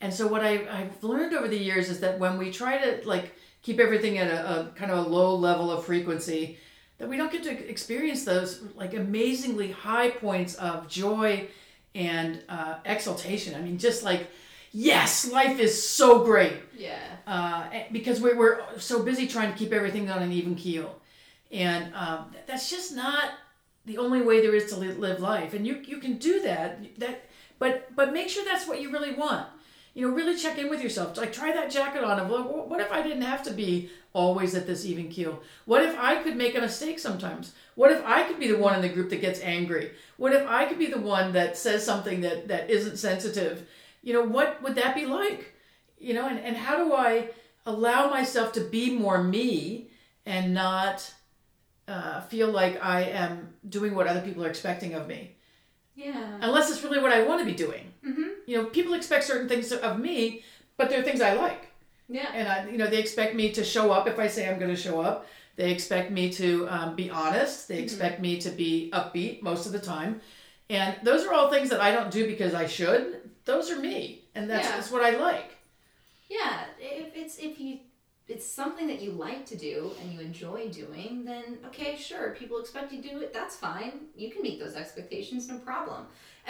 And 0.00 0.12
so 0.12 0.26
what 0.26 0.42
I, 0.44 0.52
I've 0.70 1.02
learned 1.02 1.34
over 1.34 1.48
the 1.48 1.56
years 1.58 1.88
is 1.88 2.00
that 2.00 2.18
when 2.18 2.38
we 2.38 2.50
try 2.52 2.78
to 2.78 3.08
like 3.08 3.34
keep 3.62 3.80
everything 3.80 4.18
at 4.18 4.28
a, 4.30 4.60
a 4.60 4.66
kind 4.76 4.90
of 4.92 4.98
a 5.06 5.08
low 5.08 5.34
level 5.34 5.70
of 5.70 5.84
frequency, 5.84 6.58
that 6.98 7.08
we 7.08 7.16
don't 7.16 7.32
get 7.32 7.42
to 7.44 7.68
experience 7.68 8.24
those 8.24 8.62
like 8.74 8.92
amazingly 8.94 9.70
high 9.72 10.10
points 10.10 10.54
of 10.56 10.88
joy 10.88 11.46
and 11.94 12.42
uh, 12.48 12.74
exaltation. 12.84 13.54
I 13.54 13.60
mean, 13.60 13.78
just 13.78 14.02
like, 14.04 14.28
yes, 14.72 15.30
life 15.32 15.58
is 15.58 15.72
so 15.98 16.24
great 16.24 16.58
yeah 16.76 16.98
uh, 17.26 17.64
because 17.90 18.20
we're, 18.20 18.36
we're 18.36 18.60
so 18.78 19.02
busy 19.02 19.26
trying 19.26 19.50
to 19.52 19.58
keep 19.58 19.72
everything 19.72 20.10
on 20.10 20.22
an 20.22 20.32
even 20.32 20.54
keel. 20.54 21.00
And 21.50 21.94
um, 21.94 22.32
that's 22.46 22.70
just 22.70 22.94
not 22.94 23.30
the 23.86 23.98
only 23.98 24.20
way 24.20 24.40
there 24.40 24.54
is 24.54 24.66
to 24.72 24.76
live 24.76 25.20
life. 25.20 25.54
And 25.54 25.66
you, 25.66 25.82
you 25.86 25.98
can 25.98 26.18
do 26.18 26.42
that, 26.42 26.98
that, 26.98 27.24
but, 27.58 27.94
but 27.96 28.12
make 28.12 28.28
sure 28.28 28.44
that's 28.44 28.68
what 28.68 28.80
you 28.82 28.90
really 28.92 29.14
want. 29.14 29.46
you 29.94 30.06
know, 30.06 30.14
really 30.14 30.36
check 30.36 30.58
in 30.58 30.70
with 30.70 30.80
yourself. 30.80 31.16
Like 31.16 31.32
try 31.32 31.52
that 31.52 31.72
jacket 31.72 32.04
on 32.04 32.20
of 32.20 32.28
well, 32.28 32.44
what 32.68 32.80
if 32.80 32.92
I 32.92 33.02
didn't 33.02 33.22
have 33.22 33.42
to 33.44 33.50
be 33.52 33.90
always 34.12 34.54
at 34.54 34.66
this 34.66 34.84
even 34.86 35.08
keel? 35.08 35.42
What 35.64 35.82
if 35.82 35.98
I 35.98 36.22
could 36.22 36.36
make 36.36 36.56
a 36.56 36.60
mistake 36.60 37.00
sometimes? 37.00 37.52
What 37.74 37.90
if 37.90 38.04
I 38.06 38.22
could 38.22 38.38
be 38.38 38.46
the 38.46 38.58
one 38.58 38.76
in 38.76 38.82
the 38.82 38.88
group 38.88 39.10
that 39.10 39.20
gets 39.20 39.40
angry? 39.40 39.90
What 40.16 40.32
if 40.32 40.46
I 40.46 40.66
could 40.66 40.78
be 40.78 40.86
the 40.86 41.00
one 41.00 41.32
that 41.32 41.58
says 41.58 41.84
something 41.84 42.20
that 42.20 42.46
that 42.46 42.70
isn't 42.70 42.98
sensitive? 42.98 43.66
You 44.02 44.12
know, 44.14 44.22
what 44.22 44.62
would 44.62 44.76
that 44.76 44.94
be 44.94 45.06
like? 45.06 45.54
You 45.98 46.14
know, 46.14 46.28
and, 46.28 46.38
and 46.38 46.56
how 46.56 46.76
do 46.76 46.94
I 46.94 47.30
allow 47.66 48.08
myself 48.08 48.52
to 48.52 48.60
be 48.60 48.96
more 48.96 49.20
me 49.22 49.90
and 50.24 50.54
not 50.54 51.12
uh, 51.88 52.20
feel 52.22 52.48
like 52.50 52.82
I 52.84 53.02
am 53.02 53.54
doing 53.68 53.94
what 53.94 54.06
other 54.06 54.20
people 54.20 54.44
are 54.44 54.48
expecting 54.48 54.94
of 54.94 55.06
me? 55.08 55.34
Yeah. 55.96 56.38
Unless 56.40 56.70
it's 56.70 56.82
really 56.84 57.00
what 57.00 57.12
I 57.12 57.22
want 57.24 57.40
to 57.40 57.44
be 57.46 57.54
doing. 57.54 57.92
Mhm. 58.06 58.28
You 58.46 58.56
know, 58.58 58.64
people 58.66 58.94
expect 58.94 59.24
certain 59.24 59.48
things 59.48 59.72
of 59.72 59.98
me, 59.98 60.44
but 60.76 60.88
they're 60.88 61.02
things 61.02 61.20
I 61.20 61.32
like. 61.34 61.66
Yeah. 62.08 62.30
And 62.32 62.48
I, 62.48 62.70
you 62.70 62.78
know, 62.78 62.86
they 62.86 62.98
expect 63.00 63.34
me 63.34 63.50
to 63.52 63.64
show 63.64 63.90
up 63.90 64.06
if 64.06 64.18
I 64.18 64.28
say 64.28 64.48
I'm 64.48 64.58
going 64.58 64.74
to 64.74 64.80
show 64.80 65.00
up. 65.00 65.26
They 65.56 65.72
expect 65.72 66.12
me 66.12 66.30
to 66.34 66.68
um, 66.70 66.94
be 66.94 67.10
honest. 67.10 67.66
They 67.66 67.80
expect 67.80 68.20
me 68.20 68.40
to 68.40 68.50
be 68.50 68.90
upbeat 68.92 69.42
most 69.42 69.66
of 69.66 69.72
the 69.72 69.80
time. 69.80 70.20
And 70.70 70.94
those 71.02 71.24
are 71.26 71.32
all 71.34 71.50
things 71.50 71.68
that 71.70 71.80
I 71.80 71.90
don't 71.90 72.10
do 72.12 72.26
because 72.26 72.54
I 72.54 72.66
should. 72.66 73.28
Those 73.44 73.70
are 73.70 73.78
me, 73.80 74.22
and 74.34 74.48
that's, 74.48 74.66
Yeah. 74.68 74.76
that's 74.76 74.90
what 74.92 75.02
I 75.02 75.16
like. 75.16 75.56
Yeah, 76.28 76.64
if 76.78 77.16
it's 77.16 77.38
if 77.38 77.58
you 77.58 77.78
it's 78.28 78.46
something 78.46 78.86
that 78.86 79.00
you 79.00 79.12
like 79.12 79.46
to 79.46 79.56
do 79.56 79.90
and 80.02 80.12
you 80.12 80.20
enjoy 80.20 80.68
doing, 80.68 81.24
then 81.24 81.58
okay, 81.66 81.96
sure, 81.96 82.36
people 82.38 82.58
expect 82.58 82.92
you 82.92 83.00
to 83.00 83.08
do 83.08 83.20
it. 83.20 83.32
That's 83.32 83.56
fine. 83.56 83.92
You 84.16 84.30
can 84.30 84.42
meet 84.42 84.60
those 84.60 84.76
expectations, 84.76 85.48
no 85.48 85.58
problem. 85.58 86.06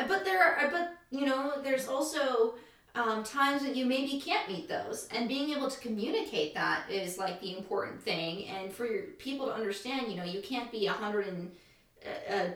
But 0.08 0.25
there 0.25 0.42
are, 0.42 0.70
but 0.70 0.94
you 1.11 1.25
know, 1.25 1.61
there's 1.62 1.87
also 1.87 2.54
um, 2.94 3.23
times 3.23 3.62
that 3.62 3.76
you 3.76 3.87
maybe 3.87 4.20
can't 4.20 4.49
meet 4.49 4.68
those, 4.68 5.08
and 5.14 5.28
being 5.28 5.50
able 5.50 5.70
to 5.70 5.80
communicate 5.80 6.54
that 6.54 6.90
is 6.90 7.16
like 7.16 7.40
the 7.40 7.56
important 7.56 8.02
thing. 8.02 8.47
And 8.47 8.73
for 8.73 8.87
your 8.87 9.02
people 9.18 9.47
to 9.47 9.54
understand, 9.54 10.11
you 10.11 10.16
know, 10.16 10.25
you 10.25 10.40
can't 10.40 10.70
be 10.73 10.87
a 10.87 10.92
hundred 10.92 11.28
and 11.28 11.50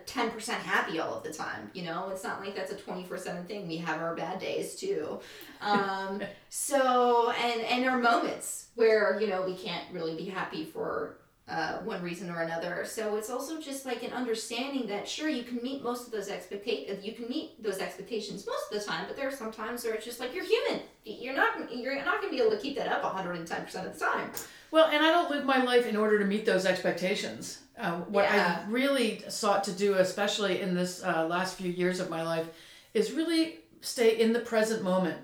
ten 0.06 0.30
percent 0.30 0.62
happy 0.62 0.98
all 0.98 1.16
of 1.16 1.24
the 1.24 1.32
time. 1.32 1.70
You 1.74 1.84
know, 1.84 2.08
it's 2.10 2.24
not 2.24 2.40
like 2.40 2.54
that's 2.54 2.72
a 2.72 2.76
twenty 2.76 3.04
four 3.04 3.18
seven 3.18 3.44
thing. 3.44 3.66
We 3.68 3.78
have 3.78 4.00
our 4.00 4.14
bad 4.14 4.38
days 4.38 4.76
too. 4.76 5.20
Um, 5.60 6.22
so 6.48 7.32
and 7.32 7.60
and 7.62 7.84
our 7.86 7.98
moments 7.98 8.68
where 8.74 9.20
you 9.20 9.28
know 9.28 9.42
we 9.42 9.56
can't 9.56 9.84
really 9.92 10.16
be 10.16 10.26
happy 10.26 10.64
for 10.64 11.16
uh, 11.48 11.78
one 11.78 12.02
reason 12.02 12.30
or 12.30 12.42
another. 12.42 12.84
So 12.86 13.16
it's 13.16 13.28
also 13.28 13.60
just 13.60 13.84
like 13.84 14.02
an 14.04 14.12
understanding 14.12 14.86
that 14.88 15.08
sure 15.08 15.28
you 15.28 15.42
can 15.42 15.60
meet 15.62 15.82
most 15.82 16.06
of 16.06 16.12
those 16.12 16.28
expectations. 16.28 17.04
You 17.04 17.12
can 17.12 17.28
meet 17.28 17.62
those 17.62 17.78
expectations 17.78 18.46
most 18.46 18.72
of 18.72 18.78
the 18.80 18.84
time, 18.90 19.04
but 19.08 19.16
there 19.16 19.26
are 19.28 19.32
some 19.36 19.50
times 19.50 19.84
where 19.84 19.94
it's 19.94 20.04
just 20.04 20.20
like 20.20 20.34
you're 20.34 20.44
human. 20.44 20.80
You're 21.04 21.34
not 21.34 21.74
you're 21.74 21.96
not 21.96 22.20
going 22.20 22.32
to 22.32 22.36
be 22.36 22.40
able 22.40 22.52
to 22.56 22.62
keep 22.62 22.76
that 22.76 22.86
up 22.88 23.02
110 23.02 23.64
percent 23.64 23.86
of 23.88 23.98
the 23.98 24.04
time. 24.04 24.30
Well, 24.70 24.86
and 24.86 25.04
I 25.04 25.10
don't 25.10 25.30
live 25.30 25.44
my 25.44 25.62
life 25.62 25.86
in 25.86 25.96
order 25.96 26.18
to 26.18 26.24
meet 26.24 26.46
those 26.46 26.64
expectations. 26.64 27.58
Uh, 27.78 27.96
what 28.02 28.24
Yeah. 28.24 28.62
I 28.66 28.70
really 28.70 29.22
sought 29.28 29.64
to 29.64 29.72
do, 29.72 29.94
especially 29.94 30.60
in 30.60 30.74
this 30.74 31.02
uh, 31.02 31.26
last 31.26 31.56
few 31.56 31.70
years 31.70 32.00
of 32.00 32.08
my 32.08 32.22
life, 32.22 32.46
is 32.94 33.12
really 33.12 33.58
stay 33.80 34.18
in 34.20 34.32
the 34.32 34.40
present 34.40 34.82
moment 34.82 35.18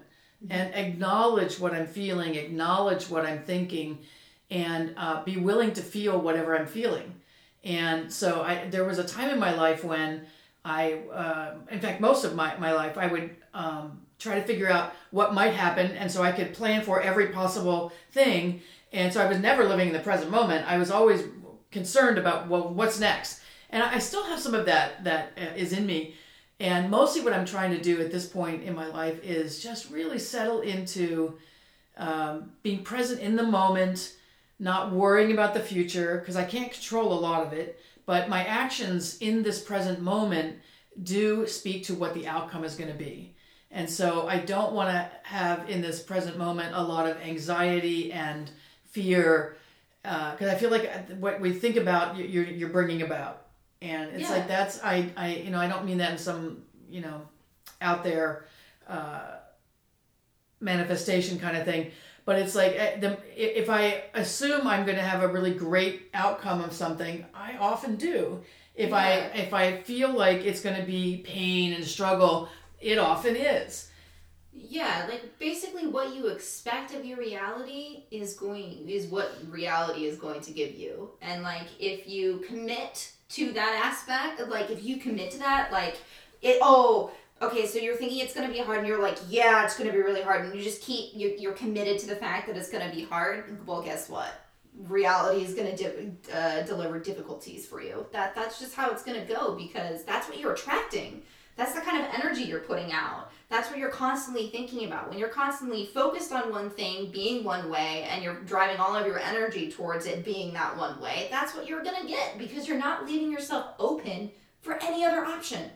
and 0.51 0.75
acknowledge 0.75 1.59
what 1.59 1.73
I'm 1.75 1.87
feeling, 1.87 2.35
acknowledge 2.35 3.09
what 3.09 3.25
I'm 3.25 3.43
thinking, 3.43 3.99
and 4.51 4.95
uh, 4.97 5.23
be 5.25 5.37
willing 5.37 5.73
to 5.75 5.83
feel 5.83 6.21
whatever 6.21 6.57
I'm 6.57 6.67
feeling. 6.67 7.15
And 7.65 8.13
so 8.13 8.43
I, 8.43 8.69
there 8.71 8.85
was 8.85 8.99
a 8.99 9.05
time 9.05 9.31
in 9.31 9.39
my 9.39 9.55
life 9.55 9.85
when 9.85 10.27
I, 10.65 11.01
uh, 11.13 11.55
in 11.71 11.81
fact, 11.81 12.01
most 12.01 12.25
of 12.25 12.35
my, 12.35 12.57
my 12.59 12.73
life, 12.73 12.97
I 12.97 13.07
would 13.07 13.37
um, 13.55 14.01
try 14.19 14.37
to 14.37 14.47
figure 14.47 14.69
out 14.69 14.93
what 15.11 15.35
might 15.35 15.55
happen. 15.55 15.93
And 15.93 16.11
so 16.11 16.23
I 16.23 16.33
could 16.33 16.55
plan 16.55 16.83
for 16.83 17.01
every 17.01 17.29
possible 17.29 17.93
thing. 18.13 18.61
And 18.93 19.13
so 19.13 19.23
I 19.23 19.27
was 19.27 19.39
never 19.39 19.65
living 19.65 19.89
in 19.89 19.93
the 19.93 20.01
present 20.01 20.31
moment. 20.31 20.71
I 20.71 20.79
was 20.79 20.91
always 20.91 21.25
concerned 21.71 22.19
about, 22.19 22.49
well, 22.49 22.69
what's 22.69 22.99
next? 22.99 23.41
And 23.71 23.83
I 23.83 23.99
still 23.99 24.25
have 24.25 24.41
some 24.41 24.55
of 24.55 24.67
that 24.67 25.05
that 25.05 25.33
uh, 25.37 25.55
in 25.57 25.87
me. 25.87 26.15
And 26.61 26.91
mostly 26.91 27.23
what 27.23 27.33
I'm 27.33 27.45
trying 27.45 27.71
to 27.71 27.81
do 27.81 28.01
at 28.01 28.11
this 28.11 28.27
point 28.27 28.65
in 28.65 28.75
my 28.75 28.89
life 28.89 29.23
is 29.23 29.63
just 29.63 29.91
really 29.91 30.19
settle 30.19 30.61
into 30.63 31.39
um, 31.97 32.53
being 32.63 32.83
present 32.83 33.21
in 33.21 33.37
the 33.37 33.43
moment, 33.43 34.15
not 34.59 34.93
worrying 34.93 35.33
about 35.33 35.55
the 35.55 35.61
future, 35.61 36.19
because 36.19 36.37
I 36.37 36.45
can't 36.45 36.73
control 36.73 37.13
a 37.13 37.21
lot 37.21 37.47
of 37.47 37.53
it. 37.53 37.79
But 38.07 38.29
my 38.29 38.45
actions 38.45 39.19
in 39.19 39.43
this 39.43 39.61
present 39.63 40.01
moment 40.01 40.57
do 41.03 41.47
speak 41.47 41.85
to 41.85 41.95
what 41.95 42.15
the 42.15 42.27
outcome 42.27 42.65
is 42.65 42.75
going 42.75 42.91
to 42.91 42.97
be. 42.99 43.35
And 43.71 43.89
so 43.89 44.27
I 44.27 44.39
don't 44.39 44.73
want 44.73 44.89
to 44.89 45.11
have 45.25 45.69
in 45.69 45.83
this 45.83 46.03
present 46.03 46.39
moment 46.39 46.75
a 46.75 46.83
lot 46.83 47.07
of 47.07 47.19
anxiety 47.21 48.11
and 48.13 48.51
fear, 48.91 49.57
because 50.03 50.49
I 50.49 50.55
feel 50.57 50.71
like 50.71 50.91
what 51.19 51.39
we 51.41 51.53
think 51.53 51.77
about, 51.77 52.17
you- 52.17 52.25
you're, 52.25 52.45
you're 52.47 52.69
bringing 52.71 53.03
about. 53.03 53.45
And 53.83 54.11
it's 54.11 54.23
Yeah. 54.29 54.37
like 54.37 54.49
that's 54.49 54.83
I, 54.83 55.11
I 55.17 55.35
you 55.35 55.51
know 55.51 55.61
I 55.61 55.69
don't 55.69 55.85
mean 55.85 55.99
that 55.99 56.11
in 56.13 56.19
some 56.19 56.65
you 56.91 57.01
know 57.01 57.21
out 57.81 58.03
there 58.03 58.47
uh, 58.89 59.37
manifestation 60.61 61.39
kind 61.39 61.57
of 61.57 61.65
thing 61.65 61.91
but 62.29 62.39
it's 62.39 62.55
like 62.55 62.75
eh, 62.77 63.17
if 63.35 63.71
i 63.71 64.03
assume 64.13 64.67
i'm 64.67 64.85
going 64.85 64.99
to 64.99 65.03
have 65.03 65.23
a 65.23 65.29
really 65.29 65.55
great 65.55 66.11
outcome 66.13 66.61
of 66.61 66.75
something 66.75 67.25
i 67.35 67.57
often 67.57 67.97
do. 67.97 68.43
If 68.75 68.93
i 68.93 69.13
if 69.45 69.55
i 69.55 69.81
feel 69.81 70.13
like 70.13 70.45
it's 70.45 70.61
going 70.61 70.77
to 70.77 70.87
be 70.87 71.25
pain 71.27 71.73
and 71.73 71.83
struggle 71.83 72.51
it 72.81 72.99
often 72.99 73.35
is. 73.35 73.91
Yeah, 74.53 75.07
like 75.09 75.39
basically 75.39 75.87
what 75.87 76.15
you 76.15 76.27
expect 76.27 76.95
of 76.95 77.03
your 77.05 77.17
reality 77.17 78.05
is 78.11 78.35
going 78.35 78.87
is 78.87 79.07
what 79.07 79.33
reality 79.49 80.05
is 80.05 80.19
going 80.19 80.43
to 80.43 80.53
give 80.53 80.75
you. 80.75 81.11
And 81.23 81.43
like 81.43 81.69
if 81.81 82.07
you 82.07 82.45
commit 82.47 83.13
to 83.31 83.53
that 83.53 83.81
aspect, 83.85 84.47
like 84.51 84.71
if 84.71 84.85
you 84.85 84.99
commit 84.99 85.31
to 85.31 85.39
that, 85.39 85.73
like 85.73 85.97
it 86.43 86.59
oh, 86.61 87.11
okay, 87.43 87.67
so 87.67 87.79
you're 87.79 87.97
thinking 87.97 88.19
it's 88.19 88.35
going 88.35 88.47
to 88.47 88.53
be 88.53 88.61
hard 88.61 88.79
and 88.79 88.87
you're 88.87 89.03
like, 89.03 89.19
yeah, 89.29 89.65
it's 89.65 89.77
going 89.77 89.89
to 89.89 89.97
be 89.97 90.03
really 90.03 90.23
hard 90.23 90.45
and 90.45 90.55
you 90.55 90.63
just 90.63 90.83
keep 90.83 91.13
you're, 91.15 91.33
you're 91.33 91.53
committed 91.53 91.99
to 92.01 92.07
the 92.07 92.17
fact 92.17 92.47
that 92.47 92.57
it's 92.57 92.71
going 92.71 92.89
to 92.89 92.95
be 92.95 93.05
hard. 93.05 93.67
Well, 93.67 93.83
guess 93.83 94.09
what? 94.09 94.33
reality 94.87 95.45
is 95.45 95.55
going 95.55 95.75
to 95.75 95.91
di- 95.91 96.33
uh, 96.33 96.63
deliver 96.63 97.01
difficulties 97.01 97.67
for 97.67 97.83
you 97.83 98.07
that 98.13 98.35
that's 98.35 98.59
just 98.59 98.75
how 98.75 98.91
it's 98.91 99.03
going 99.03 99.21
to 99.21 99.33
go 99.33 99.55
because 99.55 100.05
that's 100.05 100.29
what 100.29 100.39
you're 100.39 100.53
attracting 100.53 101.23
that's 101.57 101.73
the 101.73 101.81
kind 101.81 102.01
of 102.01 102.15
energy 102.15 102.45
you're 102.45 102.61
putting 102.61 102.93
out 102.93 103.31
that's 103.49 103.71
what 103.71 103.79
you're 103.79 103.91
constantly 103.91 104.49
thinking 104.49 104.87
about 104.87 105.09
when 105.09 105.19
you're 105.19 105.29
constantly 105.29 105.87
focused 105.87 106.33
on 106.33 106.53
one 106.53 106.71
thing 106.71 107.11
being 107.11 107.43
one 107.43 107.69
way 107.69 108.07
and 108.09 108.23
you're 108.23 108.41
driving 108.43 108.77
all 108.77 108.95
of 108.95 109.05
your 109.05 109.19
energy 109.19 109.71
towards 109.71 110.07
it 110.07 110.25
being 110.25 110.53
that 110.53 110.77
one 110.77 111.01
way 111.01 111.27
that's 111.31 111.57
what 111.57 111.67
you're 111.67 111.83
going 111.83 112.01
to 112.01 112.07
get 112.07 112.39
because 112.39 112.69
you're 112.69 112.79
not 112.79 113.05
leaving 113.05 113.33
yourself 113.33 113.75
open 113.81 114.31
for 114.61 114.81
any 114.83 115.05
other 115.05 115.25
option 115.25 115.71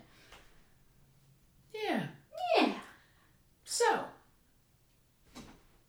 yeah 1.84 2.06
yeah 2.56 2.72
so 3.64 4.04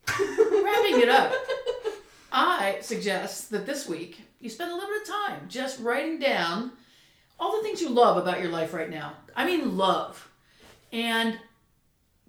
wrapping 0.08 1.02
it 1.02 1.10
up 1.10 1.34
I 2.32 2.80
suggest 2.82 3.52
that 3.52 3.66
this 3.68 3.88
week 3.88 4.22
you 4.40 4.50
spend 4.50 4.72
a 4.72 4.74
little 4.74 4.90
bit 4.90 5.04
of 5.04 5.08
time 5.08 5.42
just 5.48 5.80
writing 5.80 6.18
down 6.18 6.72
all 7.40 7.56
the 7.56 7.64
things 7.64 7.82
you 7.82 7.90
love 7.90 8.18
about 8.18 8.42
your 8.42 8.52
life 8.52 8.74
right 8.74 8.90
now. 8.90 9.14
I 9.36 9.46
mean, 9.46 9.78
love. 9.78 10.30
And 10.92 11.38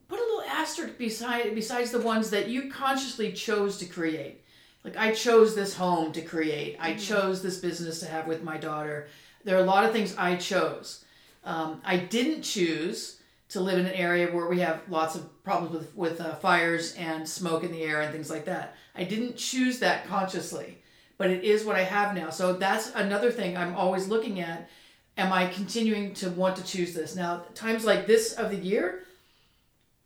put 0.08 0.18
a 0.18 0.22
little 0.22 0.42
asterisk 0.42 0.98
beside 0.98 1.54
besides 1.54 1.90
the 1.90 2.00
ones 2.00 2.30
that 2.30 2.48
you 2.48 2.70
consciously 2.70 3.32
chose 3.32 3.78
to 3.78 3.86
create. 3.86 4.42
Like 4.84 4.96
I 4.96 5.12
chose 5.12 5.54
this 5.54 5.74
home 5.74 6.12
to 6.12 6.20
create. 6.20 6.76
I 6.78 6.94
chose 6.94 7.42
this 7.42 7.58
business 7.58 8.00
to 8.00 8.06
have 8.06 8.26
with 8.26 8.42
my 8.42 8.58
daughter. 8.58 9.08
There 9.44 9.56
are 9.56 9.62
a 9.62 9.66
lot 9.66 9.84
of 9.84 9.92
things 9.92 10.14
I 10.18 10.36
chose. 10.36 11.04
Um, 11.44 11.80
I 11.84 11.96
didn't 11.96 12.42
choose 12.42 13.20
to 13.50 13.60
live 13.60 13.78
in 13.78 13.86
an 13.86 13.92
area 13.92 14.26
where 14.28 14.48
we 14.48 14.60
have 14.60 14.82
lots 14.88 15.14
of 15.14 15.44
problems 15.44 15.72
with 15.72 15.94
with 15.96 16.20
uh, 16.20 16.34
fires 16.36 16.94
and 16.94 17.28
smoke 17.28 17.62
in 17.62 17.72
the 17.72 17.82
air 17.82 18.00
and 18.00 18.12
things 18.12 18.30
like 18.30 18.44
that. 18.46 18.76
I 18.94 19.04
didn't 19.04 19.36
choose 19.36 19.78
that 19.80 20.06
consciously, 20.06 20.78
but 21.18 21.30
it 21.30 21.44
is 21.44 21.64
what 21.64 21.76
I 21.76 21.82
have 21.82 22.14
now. 22.14 22.30
So 22.30 22.54
that's 22.54 22.92
another 22.94 23.30
thing 23.30 23.56
I'm 23.56 23.76
always 23.76 24.08
looking 24.08 24.40
at. 24.40 24.68
Am 25.16 25.32
I 25.32 25.46
continuing 25.46 26.14
to 26.14 26.30
want 26.30 26.56
to 26.56 26.64
choose 26.64 26.94
this 26.94 27.14
now? 27.14 27.44
Times 27.54 27.84
like 27.84 28.06
this 28.06 28.32
of 28.32 28.50
the 28.50 28.56
year, 28.56 29.04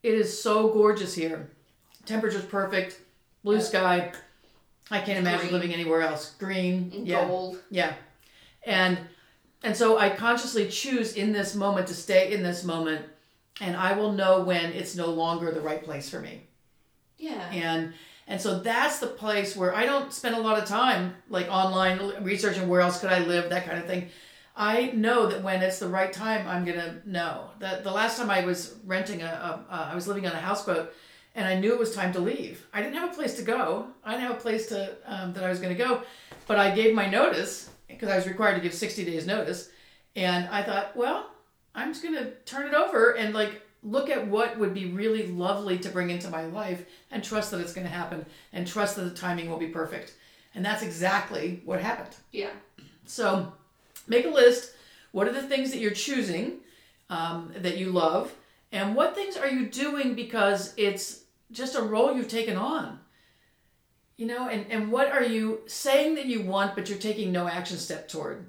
it 0.02 0.14
is 0.14 0.40
so 0.40 0.68
gorgeous 0.68 1.14
here. 1.14 1.50
Temperature's 2.04 2.44
perfect, 2.44 3.00
blue 3.42 3.60
sky. 3.60 4.12
I 4.90 5.00
can't 5.00 5.18
imagine 5.18 5.48
Green. 5.48 5.52
living 5.52 5.74
anywhere 5.74 6.02
else. 6.02 6.34
Green, 6.38 6.90
in 6.94 7.06
yeah, 7.06 7.26
gold 7.26 7.58
yeah, 7.70 7.94
and 8.64 8.98
and 9.62 9.76
so 9.76 9.98
I 9.98 10.10
consciously 10.10 10.68
choose 10.68 11.14
in 11.14 11.32
this 11.32 11.54
moment 11.54 11.86
to 11.88 11.94
stay 11.94 12.32
in 12.32 12.42
this 12.42 12.64
moment, 12.64 13.04
and 13.60 13.76
I 13.76 13.92
will 13.92 14.12
know 14.12 14.42
when 14.42 14.72
it's 14.72 14.94
no 14.96 15.06
longer 15.06 15.50
the 15.50 15.60
right 15.60 15.82
place 15.82 16.08
for 16.08 16.20
me. 16.20 16.46
yeah 17.18 17.50
And 17.52 17.92
and 18.26 18.40
so 18.40 18.58
that's 18.58 18.98
the 18.98 19.06
place 19.06 19.56
where 19.56 19.74
I 19.74 19.86
don't 19.86 20.12
spend 20.12 20.34
a 20.34 20.40
lot 20.40 20.58
of 20.58 20.66
time 20.66 21.14
like 21.30 21.48
online 21.48 22.22
researching 22.22 22.68
where 22.68 22.82
else 22.82 23.00
could 23.00 23.10
I 23.10 23.20
live, 23.20 23.48
that 23.50 23.66
kind 23.66 23.78
of 23.78 23.86
thing. 23.86 24.10
I 24.54 24.90
know 24.90 25.28
that 25.28 25.42
when 25.42 25.62
it's 25.62 25.78
the 25.78 25.88
right 25.88 26.12
time, 26.12 26.46
I'm 26.46 26.64
gonna 26.64 27.00
know. 27.06 27.50
That 27.60 27.84
the 27.84 27.92
last 27.92 28.18
time 28.18 28.28
I 28.28 28.44
was 28.44 28.74
renting 28.84 29.22
a, 29.22 29.26
a 29.26 29.72
uh, 29.72 29.88
I 29.92 29.94
was 29.94 30.08
living 30.08 30.26
on 30.26 30.32
a 30.32 30.40
houseboat, 30.40 30.92
and 31.36 31.46
I 31.46 31.54
knew 31.58 31.72
it 31.72 31.78
was 31.78 31.94
time 31.94 32.12
to 32.14 32.18
leave. 32.18 32.66
I 32.72 32.82
didn't 32.82 32.96
have 32.96 33.12
a 33.12 33.14
place 33.14 33.34
to 33.36 33.42
go. 33.42 33.86
I 34.04 34.10
didn't 34.12 34.26
have 34.26 34.36
a 34.36 34.40
place 34.40 34.66
to 34.70 34.96
um, 35.06 35.32
that 35.34 35.44
I 35.44 35.48
was 35.48 35.60
going 35.60 35.74
to 35.74 35.82
go, 35.82 36.02
but 36.48 36.58
I 36.58 36.74
gave 36.74 36.92
my 36.94 37.08
notice 37.08 37.70
because 37.86 38.08
I 38.08 38.16
was 38.16 38.26
required 38.26 38.56
to 38.56 38.60
give 38.60 38.74
60 38.74 39.04
days 39.04 39.26
notice, 39.26 39.70
and 40.16 40.48
I 40.48 40.62
thought, 40.64 40.96
well, 40.96 41.30
I'm 41.78 41.92
just 41.92 42.02
going 42.02 42.16
to 42.16 42.32
turn 42.44 42.66
it 42.66 42.74
over 42.74 43.12
and 43.16 43.34
like 43.34 43.62
look 43.82 44.10
at 44.10 44.26
what 44.26 44.58
would 44.58 44.74
be 44.74 44.86
really 44.86 45.28
lovely 45.28 45.78
to 45.78 45.88
bring 45.88 46.10
into 46.10 46.28
my 46.28 46.44
life 46.46 46.84
and 47.10 47.22
trust 47.22 47.52
that 47.52 47.60
it's 47.60 47.72
going 47.72 47.86
to 47.86 47.92
happen 47.92 48.26
and 48.52 48.66
trust 48.66 48.96
that 48.96 49.02
the 49.02 49.14
timing 49.14 49.48
will 49.48 49.58
be 49.58 49.68
perfect. 49.68 50.14
And 50.54 50.64
that's 50.64 50.82
exactly 50.82 51.62
what 51.64 51.80
happened. 51.80 52.16
Yeah. 52.32 52.50
So 53.06 53.52
make 54.08 54.26
a 54.26 54.30
list. 54.30 54.72
What 55.12 55.28
are 55.28 55.32
the 55.32 55.42
things 55.42 55.70
that 55.70 55.78
you're 55.78 55.92
choosing 55.92 56.58
um, 57.10 57.52
that 57.56 57.76
you 57.76 57.90
love? 57.92 58.34
And 58.72 58.96
what 58.96 59.14
things 59.14 59.36
are 59.36 59.48
you 59.48 59.66
doing 59.66 60.14
because 60.14 60.74
it's 60.76 61.22
just 61.52 61.76
a 61.76 61.82
role 61.82 62.14
you've 62.14 62.28
taken 62.28 62.56
on? 62.56 62.98
You 64.16 64.26
know, 64.26 64.48
and, 64.48 64.66
and 64.68 64.90
what 64.90 65.12
are 65.12 65.22
you 65.22 65.60
saying 65.66 66.16
that 66.16 66.26
you 66.26 66.42
want, 66.42 66.74
but 66.74 66.88
you're 66.88 66.98
taking 66.98 67.30
no 67.30 67.46
action 67.46 67.78
step 67.78 68.08
toward? 68.08 68.46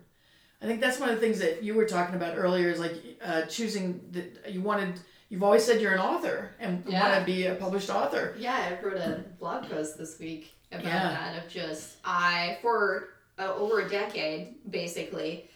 I 0.61 0.65
think 0.65 0.81
that's 0.81 0.99
one 0.99 1.09
of 1.09 1.15
the 1.15 1.21
things 1.21 1.39
that 1.39 1.63
you 1.63 1.73
were 1.73 1.85
talking 1.85 2.15
about 2.15 2.37
earlier 2.37 2.69
is 2.69 2.79
like 2.79 2.93
uh, 3.23 3.43
choosing 3.43 4.01
that 4.11 4.51
you 4.51 4.61
wanted, 4.61 4.99
you've 5.29 5.43
always 5.43 5.63
said 5.63 5.79
you're 5.79 5.93
an 5.93 5.99
author 5.99 6.51
and 6.59 6.83
Yeah. 6.87 7.01
want 7.11 7.19
to 7.19 7.25
be 7.25 7.45
a 7.45 7.55
published 7.55 7.89
author. 7.89 8.35
Yeah, 8.37 8.55
I 8.79 8.83
wrote 8.85 8.97
a 8.97 9.23
blog 9.39 9.69
post 9.69 9.97
this 9.97 10.19
week 10.19 10.51
about 10.71 10.83
Yeah. 10.83 11.09
that 11.09 11.43
of 11.45 11.49
just 11.49 11.95
I 12.03 12.57
for 12.61 13.09
uh, 13.37 13.53
over 13.55 13.79
a 13.79 13.89
decade 13.89 14.55
basically. 14.69 15.49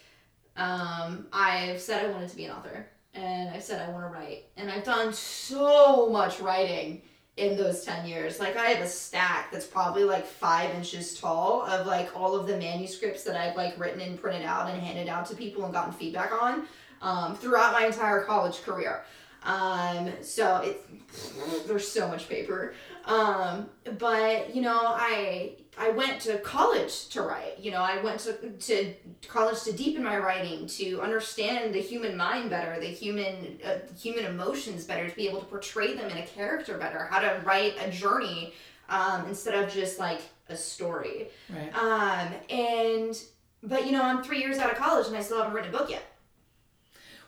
Um, 0.56 1.28
I've 1.34 1.82
said 1.82 2.06
I 2.06 2.10
wanted 2.12 2.30
to 2.30 2.36
be 2.38 2.46
an 2.46 2.52
author, 2.52 2.86
and 3.14 3.50
I've 3.50 3.64
said 3.64 3.82
I 3.88 3.92
want 3.92 4.06
to 4.06 4.10
write, 4.18 4.46
and 4.56 4.70
I've 4.72 4.84
done 4.84 5.12
so 5.12 6.10
much 6.10 6.40
writing 6.40 7.02
in 7.38 7.58
those 7.58 7.84
10 7.84 8.06
years. 8.06 8.40
Like, 8.40 8.56
I 8.58 8.68
have 8.68 8.86
a 8.86 8.88
stack 8.88 9.52
that's 9.52 9.66
probably 9.66 10.04
like 10.04 10.26
five 10.26 10.70
inches 10.76 11.20
tall 11.20 11.64
of 11.64 11.88
like 11.88 12.16
all 12.16 12.36
of 12.36 12.48
the 12.48 12.58
manuscripts 12.58 13.24
that 13.24 13.36
I've 13.36 13.56
like 13.56 13.80
written 13.80 14.02
and 14.02 14.22
printed 14.22 14.46
out 14.46 14.70
and 14.70 14.82
handed 14.82 15.08
out 15.08 15.26
to 15.28 15.36
people 15.36 15.64
and 15.66 15.74
gotten 15.74 15.94
feedback 15.94 16.32
on 16.32 16.68
um, 17.02 17.36
throughout 17.36 17.74
my 17.74 17.86
entire 17.88 18.24
college 18.24 18.62
career. 18.64 19.04
Um, 19.44 20.12
so 20.22 20.58
it's 20.58 21.68
there's 21.68 21.88
so 21.88 22.08
much 22.08 22.30
paper. 22.30 22.74
Um, 23.06 23.70
but 24.00 24.56
you 24.56 24.62
know, 24.62 24.80
I 24.80 25.54
I 25.78 25.90
went 25.90 26.22
to 26.22 26.38
college 26.40 27.08
to 27.10 27.22
write. 27.24 27.58
You 27.60 27.72
know, 27.72 27.82
I 27.82 28.02
went 28.02 28.20
to 28.22 28.34
to 28.52 28.94
college 29.28 29.64
to 29.64 29.72
deepen 29.74 30.04
my 30.04 30.18
writing, 30.18 30.68
to 30.68 31.02
understand 31.02 31.74
the 31.74 31.82
human 31.82 32.16
mind 32.16 32.50
better, 32.50 32.80
the 32.80 32.88
human 32.88 33.60
uh, 33.66 33.80
human 34.00 34.26
emotions 34.26 34.86
better, 34.86 35.10
to 35.10 35.16
be 35.16 35.28
able 35.28 35.40
to 35.40 35.46
portray 35.46 35.94
them 35.96 36.10
in 36.12 36.18
a 36.18 36.26
character 36.28 36.78
better, 36.78 37.06
how 37.10 37.20
to 37.20 37.42
write 37.44 37.76
a 37.84 37.90
journey 37.90 38.54
um, 38.90 39.26
instead 39.28 39.56
of 39.56 39.74
just 39.74 39.98
like 40.00 40.22
a 40.50 40.56
story. 40.56 41.30
Right. 41.50 41.74
Um, 41.76 42.34
and 42.50 43.20
but 43.64 43.86
you 43.86 43.94
know, 43.94 44.04
I'm 44.04 44.24
three 44.24 44.40
years 44.40 44.60
out 44.60 44.72
of 44.72 44.78
college 44.78 45.08
and 45.08 45.16
I 45.18 45.22
still 45.22 45.38
haven't 45.40 45.54
written 45.54 45.74
a 45.74 45.78
book 45.78 45.90
yet. 45.90 46.04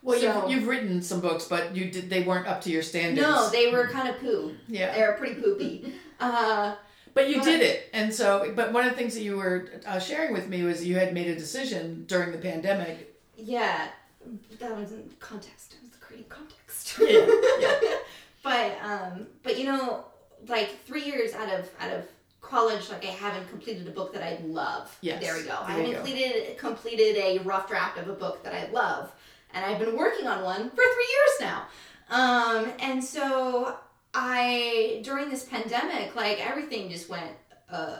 Well, 0.04 0.20
So- 0.20 0.48
you've, 0.48 0.60
you've 0.60 0.68
written 0.68 1.02
some 1.02 1.20
books, 1.20 1.46
but 1.46 1.76
you 1.76 1.90
did 1.90 2.10
they 2.12 2.22
weren't 2.22 2.46
up 2.48 2.62
to 2.62 2.70
your 2.70 2.84
standards. 2.84 3.26
No, 3.26 3.50
they 3.50 3.72
were 3.72 3.88
kind 3.88 4.08
of 4.08 4.20
poo. 4.20 4.54
yeah. 4.68 4.94
They 4.94 5.02
were 5.02 5.14
pretty 5.14 5.42
poopy. 5.42 5.94
Uh, 6.18 6.76
But 7.16 7.30
you 7.30 7.38
But- 7.38 7.46
did 7.46 7.62
it, 7.62 7.90
and 7.94 8.14
so. 8.14 8.52
But 8.56 8.72
one 8.74 8.84
of 8.86 8.92
the 8.92 8.98
things 8.98 9.16
that 9.16 9.22
you 9.24 9.38
were 9.38 9.70
uh, 9.88 9.98
sharing 10.00 10.34
with 10.34 10.48
me 10.48 10.62
was 10.64 10.86
you 10.86 10.98
had 10.98 11.14
made 11.14 11.28
a 11.28 11.36
decision 11.36 12.06
during 12.08 12.32
the 12.32 12.38
pandemic. 12.38 13.16
yeah, 13.36 13.88
that 14.60 14.76
was 14.78 14.92
in 14.92 15.10
context. 15.20 15.76
I 15.82 15.88
was 15.88 15.96
creating 16.00 16.28
context. 16.30 16.98
Yeah, 17.00 17.26
yeah. 17.60 17.96
but 18.44 18.78
um, 18.84 19.28
but 19.44 19.58
you 19.58 19.66
know, 19.66 20.06
like 20.48 20.78
three 20.86 21.04
years 21.06 21.34
out 21.34 21.50
of 21.58 21.70
out 21.80 21.92
of 21.92 22.04
college, 22.42 22.90
like 22.90 23.04
I 23.04 23.10
haven't 23.10 23.48
completed 23.50 23.88
a 23.88 23.92
book 23.92 24.14
that 24.14 24.22
I 24.22 24.38
love. 24.46 24.96
Yes, 25.02 25.24
There 25.24 25.36
we 25.36 25.44
go. 25.44 25.58
I 25.62 25.76
there 25.78 25.88
you 25.88 25.96
haven't 25.96 26.04
go. 26.04 26.12
completed 26.12 26.58
completed 26.58 27.18
a 27.18 27.40
rough 27.40 27.68
draft 27.70 27.98
of 27.98 28.08
a 28.10 28.14
book 28.14 28.44
that 28.44 28.54
I 28.54 28.70
love, 28.72 29.12
and 29.54 29.64
I've 29.66 29.80
been 29.80 29.98
working 29.98 30.28
on 30.28 30.44
one 30.44 30.70
for 30.70 30.76
three 30.76 31.12
years 31.16 31.40
now. 31.42 31.68
Um, 32.10 32.72
and 32.80 33.04
so 33.04 33.78
I 34.16 35.02
during 35.04 35.30
this 35.30 35.44
pandemic, 35.44 36.16
like 36.16 36.40
everything 36.40 36.90
just 36.90 37.10
went 37.10 37.32
uh 37.70 38.00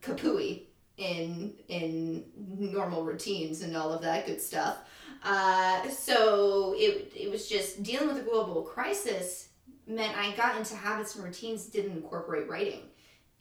kapooey 0.00 0.62
in 0.96 1.54
in 1.68 2.24
normal 2.36 3.04
routines 3.04 3.62
and 3.62 3.76
all 3.76 3.92
of 3.92 4.02
that 4.02 4.26
good 4.26 4.40
stuff. 4.40 4.78
Uh, 5.22 5.88
so 5.88 6.74
it 6.76 7.12
it 7.14 7.30
was 7.30 7.48
just 7.48 7.82
dealing 7.82 8.08
with 8.08 8.18
a 8.18 8.22
global 8.22 8.62
crisis 8.62 9.48
meant 9.86 10.16
I 10.16 10.34
got 10.34 10.56
into 10.56 10.74
habits 10.74 11.14
and 11.14 11.24
routines 11.24 11.66
didn't 11.66 11.92
incorporate 11.92 12.48
writing 12.48 12.82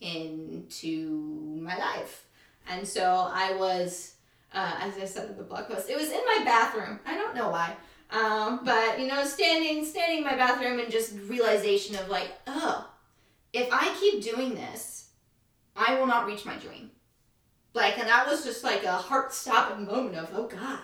into 0.01 1.59
my 1.61 1.77
life, 1.77 2.25
and 2.69 2.85
so 2.85 3.29
I 3.31 3.55
was, 3.55 4.15
uh, 4.53 4.75
as 4.81 4.97
I 4.97 5.05
said 5.05 5.29
in 5.29 5.37
the 5.37 5.43
blog 5.43 5.67
post, 5.67 5.89
it 5.89 5.97
was 5.97 6.09
in 6.09 6.21
my 6.25 6.41
bathroom. 6.43 6.99
I 7.05 7.15
don't 7.15 7.35
know 7.35 7.49
why. 7.49 7.75
Um, 8.13 8.59
but 8.63 8.99
you 8.99 9.07
know, 9.07 9.25
standing 9.25 9.83
standing 9.83 10.19
in 10.19 10.23
my 10.23 10.35
bathroom 10.35 10.79
and 10.79 10.91
just 10.91 11.15
realization 11.27 11.95
of 11.95 12.09
like, 12.09 12.29
oh, 12.45 12.87
if 13.51 13.67
I 13.71 13.93
keep 13.99 14.23
doing 14.23 14.53
this, 14.53 15.09
I 15.75 15.99
will 15.99 16.07
not 16.07 16.27
reach 16.27 16.45
my 16.45 16.55
dream. 16.55 16.91
Like, 17.73 17.97
and 17.97 18.07
that 18.07 18.27
was 18.27 18.43
just 18.43 18.63
like 18.63 18.83
a 18.83 18.93
heart 18.93 19.33
stopping 19.33 19.85
moment 19.85 20.15
of, 20.15 20.29
oh 20.35 20.45
God, 20.45 20.79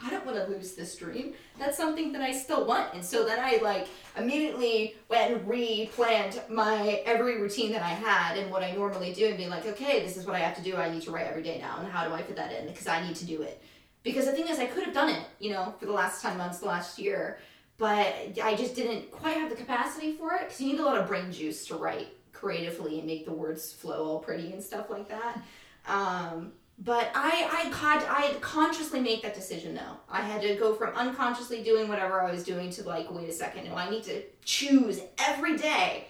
I 0.00 0.10
don't 0.10 0.24
want 0.24 0.38
to 0.38 0.44
lose 0.44 0.74
this 0.74 0.94
dream. 0.94 1.32
That's 1.58 1.76
something 1.76 2.12
that 2.12 2.22
I 2.22 2.30
still 2.30 2.64
want. 2.64 2.94
And 2.94 3.04
so 3.04 3.24
then 3.24 3.40
I 3.40 3.58
like 3.60 3.88
immediately 4.16 4.94
went 5.08 5.32
and 5.32 5.48
re-planned 5.48 6.40
my 6.48 7.02
every 7.04 7.40
routine 7.40 7.72
that 7.72 7.82
I 7.82 7.88
had 7.88 8.38
and 8.38 8.52
what 8.52 8.62
I 8.62 8.70
normally 8.70 9.12
do 9.12 9.26
and 9.26 9.36
be 9.36 9.48
like, 9.48 9.66
okay, 9.66 10.00
this 10.04 10.16
is 10.16 10.26
what 10.26 10.36
I 10.36 10.40
have 10.40 10.56
to 10.56 10.62
do. 10.62 10.76
I 10.76 10.88
need 10.90 11.02
to 11.02 11.10
write 11.10 11.26
every 11.26 11.42
day 11.42 11.58
now. 11.58 11.78
And 11.80 11.90
how 11.90 12.06
do 12.06 12.14
I 12.14 12.22
fit 12.22 12.36
that 12.36 12.52
in? 12.52 12.68
Because 12.68 12.86
I 12.86 13.04
need 13.04 13.16
to 13.16 13.26
do 13.26 13.42
it. 13.42 13.60
Because 14.02 14.26
the 14.26 14.32
thing 14.32 14.48
is, 14.48 14.58
I 14.58 14.66
could 14.66 14.84
have 14.84 14.94
done 14.94 15.08
it, 15.10 15.22
you 15.38 15.50
know, 15.52 15.74
for 15.78 15.86
the 15.86 15.92
last 15.92 16.22
10 16.22 16.36
months, 16.38 16.58
the 16.60 16.66
last 16.66 16.98
year, 16.98 17.38
but 17.76 18.06
I 18.42 18.54
just 18.56 18.74
didn't 18.74 19.10
quite 19.10 19.36
have 19.36 19.50
the 19.50 19.56
capacity 19.56 20.12
for 20.16 20.34
it 20.34 20.40
because 20.42 20.60
you 20.60 20.72
need 20.72 20.80
a 20.80 20.84
lot 20.84 20.96
of 20.98 21.06
brain 21.08 21.30
juice 21.32 21.66
to 21.66 21.74
write 21.76 22.08
creatively 22.32 22.98
and 22.98 23.06
make 23.06 23.24
the 23.24 23.32
words 23.32 23.72
flow 23.72 24.04
all 24.06 24.18
pretty 24.20 24.52
and 24.52 24.62
stuff 24.62 24.88
like 24.90 25.08
that. 25.08 25.42
Um, 25.86 26.52
but 26.80 27.10
I, 27.14 27.64
I, 27.66 27.70
con- 27.70 28.04
I 28.08 28.20
had 28.26 28.40
consciously 28.40 29.00
make 29.00 29.22
that 29.22 29.34
decision 29.34 29.74
now. 29.74 29.98
I 30.08 30.20
had 30.20 30.40
to 30.42 30.54
go 30.54 30.74
from 30.74 30.94
unconsciously 30.94 31.62
doing 31.64 31.88
whatever 31.88 32.20
I 32.22 32.30
was 32.30 32.44
doing 32.44 32.70
to 32.70 32.84
like, 32.84 33.12
wait 33.12 33.28
a 33.28 33.32
second, 33.32 33.66
no, 33.66 33.74
I 33.74 33.90
need 33.90 34.04
to 34.04 34.22
choose 34.44 35.00
every 35.18 35.56
day, 35.56 36.06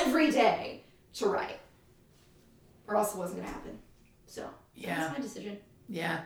every 0.00 0.30
day 0.30 0.84
to 1.14 1.26
write. 1.26 1.58
Or 2.86 2.96
else 2.96 3.14
it 3.14 3.18
wasn't 3.18 3.40
gonna 3.40 3.52
happen. 3.52 3.78
So 4.26 4.48
Yeah. 4.74 4.98
that's 5.00 5.18
my 5.18 5.22
decision. 5.22 5.58
Yeah. 5.88 6.20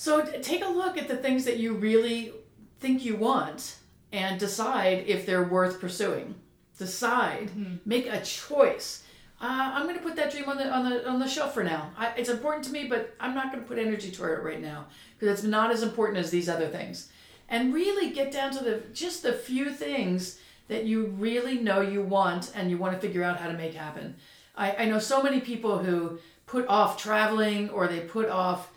So 0.00 0.24
take 0.24 0.64
a 0.64 0.68
look 0.68 0.96
at 0.96 1.08
the 1.08 1.16
things 1.18 1.44
that 1.44 1.58
you 1.58 1.74
really 1.74 2.32
think 2.78 3.04
you 3.04 3.16
want 3.16 3.76
and 4.12 4.40
decide 4.40 5.04
if 5.06 5.26
they're 5.26 5.44
worth 5.44 5.78
pursuing. 5.78 6.36
Decide. 6.78 7.50
Make 7.84 8.06
a 8.06 8.22
choice. 8.22 9.02
Uh, 9.42 9.72
I'm 9.74 9.82
going 9.82 9.98
to 9.98 10.02
put 10.02 10.16
that 10.16 10.32
dream 10.32 10.48
on 10.48 10.56
the 10.56 10.70
on 10.70 10.88
the 10.88 11.06
on 11.06 11.18
the 11.18 11.28
shelf 11.28 11.52
for 11.52 11.62
now. 11.62 11.90
I, 11.98 12.14
it's 12.16 12.30
important 12.30 12.64
to 12.64 12.72
me, 12.72 12.86
but 12.88 13.14
I'm 13.20 13.34
not 13.34 13.52
going 13.52 13.62
to 13.62 13.68
put 13.68 13.78
energy 13.78 14.10
toward 14.10 14.38
it 14.38 14.42
right 14.42 14.62
now 14.62 14.86
because 15.18 15.38
it's 15.38 15.46
not 15.46 15.70
as 15.70 15.82
important 15.82 16.16
as 16.16 16.30
these 16.30 16.48
other 16.48 16.68
things. 16.68 17.10
And 17.50 17.74
really 17.74 18.10
get 18.10 18.32
down 18.32 18.52
to 18.52 18.64
the 18.64 18.82
just 18.94 19.22
the 19.22 19.34
few 19.34 19.70
things 19.70 20.38
that 20.68 20.86
you 20.86 21.08
really 21.18 21.58
know 21.58 21.82
you 21.82 22.00
want 22.00 22.52
and 22.54 22.70
you 22.70 22.78
want 22.78 22.94
to 22.94 23.06
figure 23.06 23.22
out 23.22 23.38
how 23.38 23.48
to 23.48 23.58
make 23.58 23.74
happen. 23.74 24.16
I, 24.56 24.76
I 24.76 24.84
know 24.86 24.98
so 24.98 25.22
many 25.22 25.40
people 25.40 25.76
who 25.76 26.18
put 26.46 26.66
off 26.68 26.96
traveling 26.96 27.68
or 27.68 27.86
they 27.86 28.00
put 28.00 28.30
off 28.30 28.70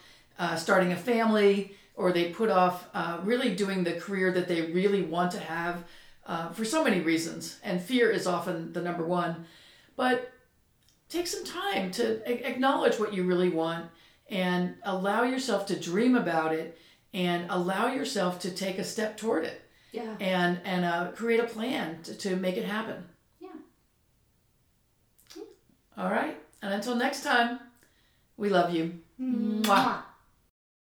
uh, 0.44 0.56
starting 0.66 0.92
a 0.92 1.02
family 1.12 1.54
or 1.96 2.12
they 2.12 2.26
put 2.42 2.50
off 2.50 2.76
uh, 2.94 3.16
really 3.30 3.52
doing 3.64 3.80
the 3.84 3.94
career 4.06 4.30
that 4.38 4.48
they 4.48 4.62
really 4.80 5.04
want 5.16 5.30
to 5.32 5.40
have 5.40 5.76
uh, 6.32 6.50
for 6.56 6.66
so 6.66 6.84
many 6.84 7.00
reasons. 7.12 7.60
And 7.68 7.82
fear 7.92 8.08
is 8.18 8.26
often 8.36 8.74
the 8.74 8.82
number 8.82 9.06
one. 9.06 9.32
But 9.96 10.18
take 11.16 11.28
some 11.28 11.46
time 11.46 11.92
to 11.92 12.04
a- 12.32 12.48
acknowledge 12.52 12.98
what 13.00 13.14
you 13.14 13.24
really 13.32 13.50
want 13.64 13.86
and 14.30 14.76
allow 14.84 15.22
yourself 15.34 15.62
to 15.68 15.80
dream 15.92 16.16
about 16.16 16.52
it 16.62 16.78
and 17.14 17.46
allow 17.50 17.86
yourself 17.94 18.40
to 18.40 18.50
take 18.64 18.80
a 18.80 18.84
step 18.84 19.12
toward 19.18 19.44
it 19.52 19.62
Yeah. 19.92 20.16
and 20.20 20.60
and 20.72 20.82
uh, 20.92 21.12
create 21.20 21.40
a 21.40 21.54
plan 21.56 22.02
to, 22.06 22.12
to 22.24 22.30
make 22.46 22.58
it 22.58 22.66
happen. 22.66 23.00
Yeah. 23.40 23.50
All 25.98 26.10
right. 26.10 26.38
And 26.62 26.74
until 26.74 26.96
next 26.96 27.22
time, 27.24 27.60
we 28.38 28.50
love 28.50 28.74
you. 28.74 28.84
Mwah. 29.22 29.98